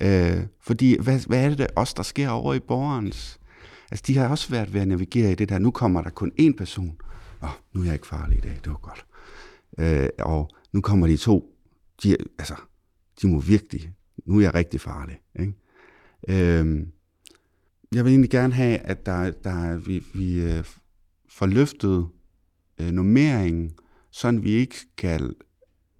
Øh, 0.02 0.44
fordi 0.64 0.98
hvad, 1.02 1.28
hvad 1.28 1.46
er 1.46 1.50
det 1.50 1.58
der 1.58 1.68
også, 1.76 1.94
der 1.98 2.04
sker 2.04 2.30
over 2.30 2.54
i 2.54 2.60
borgerens? 2.60 3.40
Altså, 3.92 4.04
de 4.08 4.18
har 4.18 4.30
også 4.30 4.50
været 4.50 4.74
ved 4.74 4.82
at 4.82 4.88
navigere 4.88 5.32
i 5.32 5.36
det 5.36 5.50
der. 5.50 5.60
Nu 5.60 5.72
kommer 5.72 6.02
der 6.02 6.10
kun 6.10 6.32
én 6.42 6.56
person. 6.58 6.98
Åh, 7.44 7.50
nu 7.74 7.82
er 7.82 7.86
jeg 7.86 7.94
ikke 7.94 8.08
farlig 8.08 8.38
i 8.38 8.42
dag, 8.42 8.60
det 8.64 8.68
var 8.68 8.80
godt. 8.82 9.06
Øh, 9.78 10.10
og 10.20 10.50
nu 10.74 10.82
kommer 10.82 11.08
de 11.08 11.18
to. 11.18 11.56
De, 12.04 12.18
altså, 12.40 12.56
de 13.22 13.28
må 13.28 13.40
virkelig, 13.40 13.94
nu 14.26 14.38
er 14.38 14.42
jeg 14.42 14.56
rigtig 14.56 14.82
farlig. 14.82 15.22
Ikke? 15.40 15.54
Øh, 16.28 16.88
jeg 17.96 18.06
vil 18.06 18.12
egentlig 18.12 18.30
gerne 18.30 18.54
have, 18.54 18.78
at 18.78 19.06
der, 19.06 19.32
der 19.32 19.78
vi, 19.78 20.04
vi 20.14 20.42
øh, 20.42 20.64
får 21.30 21.46
løftet 21.46 22.08
øh, 22.82 22.92
nummeringen, 22.92 23.72
sådan 24.12 24.44
vi 24.44 24.52
ikke 24.52 24.76
skal 24.76 25.36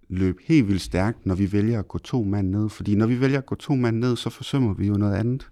løbe 0.10 0.42
helt 0.44 0.68
vildt 0.68 0.82
stærkt, 0.82 1.26
når 1.26 1.36
vi 1.36 1.52
vælger 1.52 1.80
at 1.80 1.88
gå 1.88 1.98
to 1.98 2.24
mand 2.24 2.50
ned. 2.50 2.70
Fordi 2.70 2.96
når 2.96 3.08
vi 3.08 3.22
vælger 3.22 3.38
at 3.38 3.46
gå 3.46 3.56
to 3.56 3.76
mand 3.76 3.98
ned, 3.98 4.16
så 4.16 4.30
forsømmer 4.30 4.74
vi 4.74 4.88
jo 4.88 4.94
noget 4.94 5.16
andet. 5.16 5.48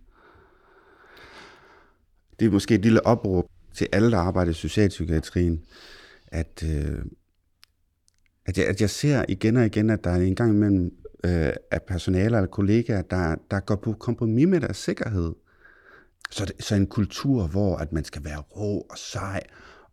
Det 2.40 2.48
er 2.48 2.52
måske 2.52 2.76
et 2.76 2.82
lille 2.82 3.06
opråb 3.06 3.50
til 3.74 3.88
alle, 3.92 4.12
der 4.12 4.18
arbejder 4.18 4.52
i 4.52 4.54
socialpsykiatrien, 4.54 5.64
at, 6.28 6.64
øh, 6.66 7.06
at, 8.46 8.58
jeg, 8.58 8.68
at 8.68 8.82
jeg 8.82 8.90
ser 8.90 9.26
igen 9.30 9.58
og 9.58 9.66
igen, 9.66 9.90
at 9.90 10.04
der 10.04 10.10
er 10.10 10.22
en 10.22 10.36
gang 10.36 10.52
imellem 10.52 10.94
øh, 11.24 11.54
af 11.72 11.82
personaler 11.88 12.38
eller 12.38 12.50
kollegaer, 12.50 13.02
der, 13.02 13.36
der 13.52 13.60
går 13.60 13.76
på 13.76 13.94
kompromis 13.94 14.48
med 14.48 14.62
deres 14.62 14.78
sikkerhed. 14.78 15.34
Så, 16.32 16.46
det, 16.46 16.64
så 16.64 16.76
en 16.76 16.88
kultur, 16.88 17.48
hvor 17.48 17.78
at 17.78 17.92
man 17.92 18.04
skal 18.04 18.24
være 18.24 18.40
rå 18.40 18.86
og 18.90 18.98
sej, 18.98 19.42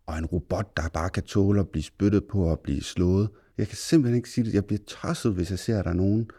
og 0.05 0.17
en 0.17 0.25
robot, 0.25 0.77
der 0.77 0.89
bare 0.89 1.09
kan 1.09 1.23
tåle 1.23 1.59
at 1.59 1.69
blive 1.69 1.83
spyttet 1.83 2.23
på 2.27 2.43
og 2.43 2.59
blive 2.59 2.81
slået, 2.81 3.29
jeg 3.57 3.67
kan 3.67 3.77
simpelthen 3.77 4.15
ikke 4.15 4.29
sige 4.29 4.45
det. 4.45 4.53
Jeg 4.53 4.65
bliver 4.65 4.79
tosset, 4.87 5.33
hvis 5.33 5.51
jeg 5.51 5.59
ser, 5.59 5.79
at 5.79 5.85
der 5.85 5.91
er 5.91 5.95
nogen, 5.95 6.29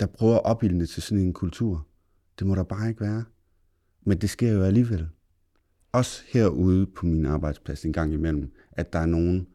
der 0.00 0.06
prøver 0.06 0.34
at 0.34 0.44
opildne 0.44 0.86
til 0.86 1.02
sådan 1.02 1.24
en 1.24 1.32
kultur. 1.32 1.86
Det 2.38 2.46
må 2.46 2.54
der 2.54 2.62
bare 2.62 2.88
ikke 2.88 3.00
være. 3.00 3.24
Men 4.04 4.18
det 4.18 4.30
sker 4.30 4.52
jo 4.52 4.62
alligevel. 4.62 5.08
Også 5.92 6.22
herude 6.26 6.86
på 6.86 7.06
min 7.06 7.26
arbejdsplads 7.26 7.84
en 7.84 7.92
gang 7.92 8.12
imellem, 8.12 8.52
at 8.72 8.92
der 8.92 8.98
er 8.98 9.06
nogen, 9.06 9.46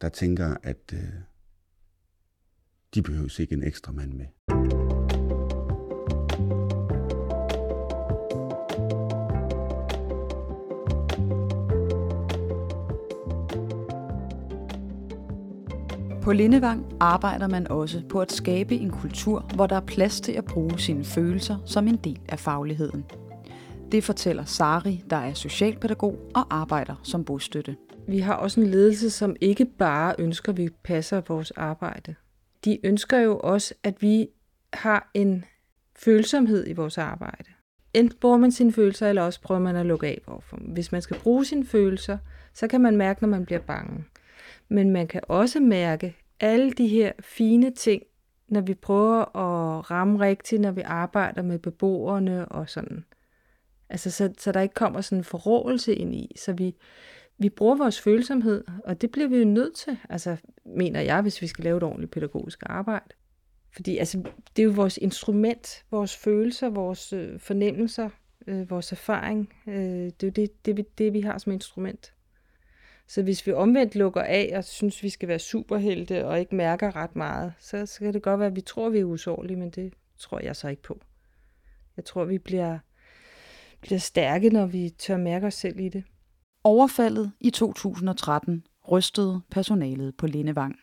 der 0.00 0.08
tænker, 0.08 0.56
at 0.62 0.92
øh, 0.92 1.08
de 2.94 3.02
behøver 3.02 3.40
ikke 3.40 3.54
en 3.54 3.64
ekstra 3.64 3.92
mand 3.92 4.12
med. 4.12 4.26
På 16.22 16.32
Lindevang 16.32 16.86
arbejder 17.00 17.48
man 17.48 17.70
også 17.70 18.02
på 18.08 18.20
at 18.20 18.32
skabe 18.32 18.74
en 18.74 18.90
kultur, 18.90 19.40
hvor 19.54 19.66
der 19.66 19.76
er 19.76 19.86
plads 19.86 20.20
til 20.20 20.32
at 20.32 20.44
bruge 20.44 20.78
sine 20.78 21.04
følelser 21.04 21.56
som 21.66 21.88
en 21.88 21.96
del 21.96 22.20
af 22.28 22.38
fagligheden. 22.38 23.04
Det 23.92 24.04
fortæller 24.04 24.44
Sari, 24.44 25.02
der 25.10 25.16
er 25.16 25.34
socialpædagog 25.34 26.18
og 26.34 26.46
arbejder 26.50 26.94
som 27.02 27.24
bostøtte. 27.24 27.76
Vi 28.08 28.18
har 28.18 28.34
også 28.34 28.60
en 28.60 28.66
ledelse, 28.66 29.10
som 29.10 29.36
ikke 29.40 29.64
bare 29.64 30.14
ønsker, 30.18 30.52
at 30.52 30.58
vi 30.58 30.68
passer 30.84 31.20
vores 31.28 31.50
arbejde. 31.50 32.14
De 32.64 32.86
ønsker 32.86 33.18
jo 33.18 33.38
også, 33.38 33.74
at 33.82 34.02
vi 34.02 34.28
har 34.72 35.10
en 35.14 35.44
følsomhed 35.96 36.66
i 36.66 36.72
vores 36.72 36.98
arbejde. 36.98 37.44
enten 37.94 38.18
bruger 38.18 38.36
man 38.36 38.52
sine 38.52 38.72
følelser, 38.72 39.08
eller 39.08 39.22
også 39.22 39.40
prøver 39.40 39.60
man 39.60 39.76
at 39.76 39.86
lukke 39.86 40.06
af 40.06 40.20
overfor 40.26 40.56
dem. 40.56 40.66
Hvis 40.66 40.92
man 40.92 41.02
skal 41.02 41.18
bruge 41.18 41.44
sine 41.44 41.66
følelser, 41.66 42.18
så 42.54 42.68
kan 42.68 42.80
man 42.80 42.96
mærke, 42.96 43.22
når 43.22 43.28
man 43.28 43.46
bliver 43.46 43.60
bange. 43.60 44.04
Men 44.68 44.90
man 44.90 45.06
kan 45.06 45.20
også 45.28 45.60
mærke 45.60 46.16
alle 46.40 46.70
de 46.72 46.88
her 46.88 47.12
fine 47.20 47.70
ting, 47.70 48.02
når 48.48 48.60
vi 48.60 48.74
prøver 48.74 49.36
at 49.36 49.90
ramme 49.90 50.20
rigtigt, 50.20 50.60
når 50.60 50.70
vi 50.70 50.80
arbejder 50.80 51.42
med 51.42 51.58
beboerne 51.58 52.48
og 52.48 52.68
sådan. 52.68 53.04
Altså, 53.88 54.10
så, 54.10 54.32
så 54.38 54.52
der 54.52 54.60
ikke 54.60 54.74
kommer 54.74 55.00
sådan 55.00 55.18
en 55.18 55.24
forrådelse 55.24 55.94
ind 55.94 56.14
i. 56.14 56.32
Så 56.36 56.52
vi, 56.52 56.74
vi 57.38 57.48
bruger 57.48 57.76
vores 57.76 58.00
følsomhed, 58.00 58.64
og 58.84 59.00
det 59.00 59.10
bliver 59.10 59.28
vi 59.28 59.36
jo 59.36 59.44
nødt 59.44 59.74
til, 59.74 59.98
altså, 60.08 60.36
mener 60.76 61.00
jeg, 61.00 61.22
hvis 61.22 61.42
vi 61.42 61.46
skal 61.46 61.64
lave 61.64 61.76
et 61.76 61.82
ordentligt 61.82 62.12
pædagogisk 62.12 62.62
arbejde. 62.66 63.14
Fordi 63.72 63.98
altså, 63.98 64.22
det 64.56 64.62
er 64.62 64.66
jo 64.66 64.70
vores 64.70 64.96
instrument, 64.96 65.84
vores 65.90 66.16
følelser, 66.16 66.68
vores 66.68 67.12
øh, 67.12 67.40
fornemmelser, 67.40 68.10
øh, 68.46 68.70
vores 68.70 68.92
erfaring. 68.92 69.52
Øh, 69.66 69.74
det 69.74 70.22
er 70.22 70.26
jo 70.26 70.30
det, 70.30 70.66
det, 70.66 70.76
vi, 70.76 70.84
det, 70.98 71.12
vi 71.12 71.20
har 71.20 71.38
som 71.38 71.52
instrument. 71.52 72.12
Så 73.06 73.22
hvis 73.22 73.46
vi 73.46 73.52
omvendt 73.52 73.94
lukker 73.94 74.22
af 74.22 74.52
og 74.56 74.64
synes, 74.64 75.02
vi 75.02 75.08
skal 75.08 75.28
være 75.28 75.38
superhelte 75.38 76.26
og 76.26 76.40
ikke 76.40 76.54
mærker 76.54 76.96
ret 76.96 77.16
meget, 77.16 77.52
så, 77.58 77.86
så 77.86 77.98
kan 77.98 78.14
det 78.14 78.22
godt 78.22 78.40
være, 78.40 78.48
at 78.48 78.56
vi 78.56 78.60
tror, 78.60 78.88
vi 78.88 78.98
er 78.98 79.04
usårlige, 79.04 79.56
men 79.56 79.70
det 79.70 79.94
tror 80.18 80.40
jeg 80.40 80.56
så 80.56 80.68
ikke 80.68 80.82
på. 80.82 81.00
Jeg 81.96 82.04
tror, 82.04 82.24
vi 82.24 82.38
bliver, 82.38 82.78
bliver 83.80 83.98
stærke, 83.98 84.50
når 84.50 84.66
vi 84.66 84.90
tør 84.98 85.16
mærke 85.16 85.46
os 85.46 85.54
selv 85.54 85.80
i 85.80 85.88
det. 85.88 86.04
Overfaldet 86.64 87.32
i 87.40 87.50
2013 87.50 88.64
rystede 88.90 89.40
personalet 89.50 90.16
på 90.16 90.26
Lindevang. 90.26 90.76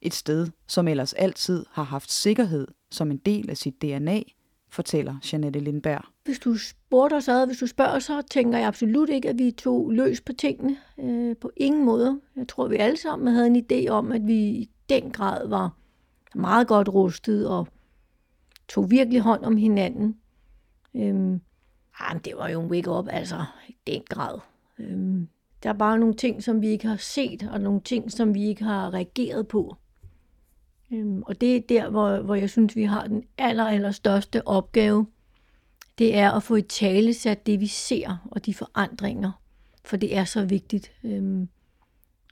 Et 0.00 0.14
sted, 0.14 0.48
som 0.66 0.88
ellers 0.88 1.12
altid 1.12 1.66
har 1.70 1.82
haft 1.82 2.12
sikkerhed 2.12 2.66
som 2.90 3.10
en 3.10 3.16
del 3.16 3.50
af 3.50 3.56
sit 3.56 3.82
DNA, 3.82 4.20
fortæller 4.68 5.16
Janette 5.32 5.60
Lindberg. 5.60 6.04
Hvis 6.24 6.38
du 6.38 6.58
spurgte 6.58 7.14
os 7.14 7.28
ad, 7.28 7.46
hvis 7.46 7.58
du 7.58 7.66
spørger, 7.66 7.98
så 7.98 8.22
tænker 8.30 8.58
jeg 8.58 8.66
absolut 8.66 9.08
ikke, 9.08 9.28
at 9.28 9.38
vi 9.38 9.50
tog 9.50 9.90
løs 9.90 10.20
på 10.20 10.32
tingene. 10.32 10.76
Øh, 11.00 11.36
på 11.36 11.50
ingen 11.56 11.84
måde. 11.84 12.20
Jeg 12.36 12.48
tror, 12.48 12.68
vi 12.68 12.76
alle 12.76 12.96
sammen 12.96 13.34
havde 13.34 13.46
en 13.46 13.64
idé 13.70 13.88
om, 13.88 14.12
at 14.12 14.26
vi 14.26 14.34
i 14.34 14.70
den 14.88 15.10
grad 15.10 15.48
var 15.48 15.76
meget 16.34 16.68
godt 16.68 16.88
rustet 16.88 17.48
og 17.48 17.68
tog 18.68 18.90
virkelig 18.90 19.20
hånd 19.20 19.44
om 19.44 19.56
hinanden. 19.56 20.16
Øhm, 20.94 21.40
ah, 21.98 22.20
det 22.24 22.32
var 22.36 22.48
jo 22.48 22.60
en 22.60 22.70
wake-up, 22.70 23.06
altså 23.10 23.44
i 23.68 23.76
den 23.86 24.02
grad. 24.08 24.38
Øhm, 24.78 25.28
der 25.64 25.70
er 25.70 25.74
bare 25.74 25.98
nogle 25.98 26.14
ting, 26.14 26.42
som 26.42 26.62
vi 26.62 26.68
ikke 26.68 26.88
har 26.88 26.96
set, 26.96 27.48
og 27.52 27.60
nogle 27.60 27.80
ting, 27.80 28.12
som 28.12 28.34
vi 28.34 28.44
ikke 28.44 28.64
har 28.64 28.94
reageret 28.94 29.48
på. 29.48 29.76
Øhm, 30.92 31.22
og 31.22 31.40
det 31.40 31.56
er 31.56 31.60
der, 31.60 31.90
hvor, 31.90 32.20
hvor 32.20 32.34
jeg 32.34 32.50
synes, 32.50 32.76
vi 32.76 32.84
har 32.84 33.06
den 33.06 33.24
aller, 33.38 33.64
aller 33.64 33.90
største 33.90 34.48
opgave. 34.48 35.06
Det 35.98 36.16
er 36.16 36.30
at 36.30 36.42
få 36.42 36.56
i 36.56 36.62
tale 36.62 37.14
sat 37.14 37.46
det, 37.46 37.60
vi 37.60 37.66
ser, 37.66 38.28
og 38.30 38.46
de 38.46 38.54
forandringer. 38.54 39.32
For 39.84 39.96
det 39.96 40.16
er 40.16 40.24
så 40.24 40.44
vigtigt. 40.44 40.92
Øhm, 41.04 41.48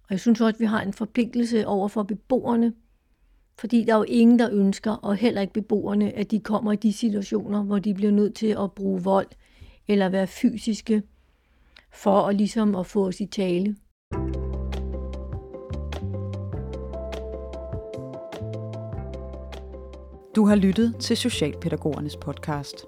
og 0.02 0.10
jeg 0.10 0.20
synes 0.20 0.40
også, 0.40 0.56
at 0.56 0.60
vi 0.60 0.64
har 0.64 0.80
en 0.82 0.92
forpligtelse 0.92 1.66
over 1.66 1.88
for 1.88 2.02
beboerne, 2.02 2.72
fordi 3.58 3.84
der 3.84 3.92
er 3.92 3.98
jo 3.98 4.04
ingen, 4.08 4.38
der 4.38 4.48
ønsker, 4.52 4.90
og 4.90 5.16
heller 5.16 5.40
ikke 5.40 5.52
beboerne, 5.52 6.12
at 6.12 6.30
de 6.30 6.40
kommer 6.40 6.72
i 6.72 6.76
de 6.76 6.92
situationer, 6.92 7.62
hvor 7.62 7.78
de 7.78 7.94
bliver 7.94 8.12
nødt 8.12 8.34
til 8.34 8.56
at 8.60 8.72
bruge 8.72 9.02
vold 9.02 9.28
eller 9.88 10.08
være 10.08 10.26
fysiske 10.26 11.02
for 11.94 12.28
at 12.28 12.36
ligesom 12.36 12.74
at 12.76 12.86
få 12.86 13.06
os 13.06 13.20
i 13.20 13.26
tale. 13.26 13.76
Du 20.36 20.46
har 20.46 20.54
lyttet 20.54 20.96
til 21.00 21.16
Socialpædagogernes 21.16 22.16
podcast. 22.16 22.84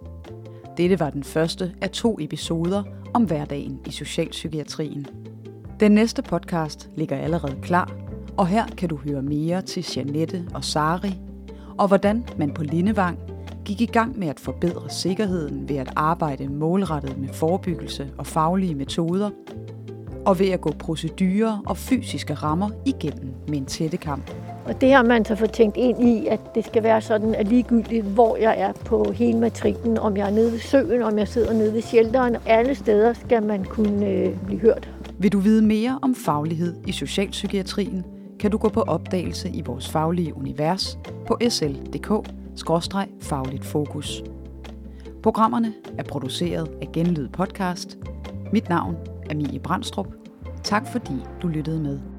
Dette 0.77 1.01
var 1.01 1.11
den 1.11 1.25
første 1.25 1.75
af 1.83 1.90
to 1.90 2.19
episoder 2.21 2.83
om 3.14 3.25
hverdagen 3.25 3.81
i 3.87 3.90
socialpsykiatrien. 3.90 5.07
Den 5.81 5.93
næste 5.93 6.23
podcast 6.23 6.90
ligger 6.97 7.17
allerede 7.17 7.57
klar, 7.62 7.97
og 8.37 8.47
her 8.47 8.67
kan 8.67 8.88
du 8.88 8.97
høre 8.97 9.23
mere 9.23 9.62
til 9.62 9.85
Janette 9.97 10.49
og 10.55 10.64
Sari, 10.64 11.14
og 11.79 11.88
hvordan 11.88 12.25
man 12.38 12.55
på 12.55 12.62
Lindevang 12.62 13.19
gik 13.64 13.81
i 13.81 13.87
gang 13.87 14.18
med 14.18 14.29
at 14.29 14.40
forbedre 14.40 14.90
sikkerheden 14.90 15.68
ved 15.68 15.77
at 15.77 15.92
arbejde 15.96 16.48
målrettet 16.48 17.18
med 17.18 17.29
forebyggelse 17.29 18.09
og 18.18 18.27
faglige 18.27 18.74
metoder, 18.74 19.31
og 20.27 20.38
ved 20.38 20.48
at 20.48 20.61
gå 20.61 20.72
procedurer 20.79 21.62
og 21.66 21.77
fysiske 21.77 22.35
rammer 22.35 22.70
igennem 22.87 23.35
med 23.48 23.59
en 23.59 23.66
tættekamp. 23.66 24.31
Og 24.64 24.81
det 24.81 24.92
har 24.92 25.03
man 25.03 25.24
så 25.24 25.37
fået 25.37 25.53
tænkt 25.53 25.77
ind 25.77 26.09
i, 26.09 26.27
at 26.27 26.40
det 26.55 26.64
skal 26.64 26.83
være 26.83 27.00
sådan, 27.00 27.35
at 27.35 27.48
ligegyldigt 27.48 28.05
hvor 28.05 28.37
jeg 28.37 28.61
er 28.61 28.72
på 28.72 29.12
hele 29.14 29.38
matrikken, 29.38 29.98
om 29.98 30.16
jeg 30.16 30.27
er 30.27 30.35
nede 30.35 30.53
ved 30.53 30.59
søen, 30.59 31.03
om 31.03 31.18
jeg 31.18 31.29
sidder 31.29 31.53
nede 31.53 31.74
ved 31.74 31.83
shelteren, 31.83 32.37
alle 32.46 32.74
steder 32.74 33.12
skal 33.12 33.42
man 33.42 33.64
kunne 33.64 34.07
øh, 34.07 34.44
blive 34.46 34.61
hørt. 34.61 34.90
Vil 35.18 35.33
du 35.33 35.38
vide 35.38 35.62
mere 35.62 35.98
om 36.03 36.14
faglighed 36.14 36.77
i 36.87 36.92
socialpsykiatrien, 36.92 38.05
kan 38.40 38.50
du 38.50 38.59
gå 38.59 38.68
på 38.68 38.81
opdagelse 38.81 39.48
i 39.48 39.62
vores 39.66 39.88
faglige 39.88 40.37
univers 40.37 40.98
på 41.27 41.37
fagligt 43.21 43.64
fokus. 43.64 44.23
Programmerne 45.23 45.75
er 45.99 46.03
produceret 46.03 46.69
af 46.83 46.88
Genlyd 46.93 47.29
Podcast. 47.29 47.99
Mit 48.53 48.69
navn 48.69 48.97
er 49.31 49.35
Mie 49.35 49.61
Brandstrup. 49.61 50.07
Tak 50.64 50.87
fordi 50.87 51.14
du 51.43 51.49
lyttede 51.49 51.83
med. 51.83 52.13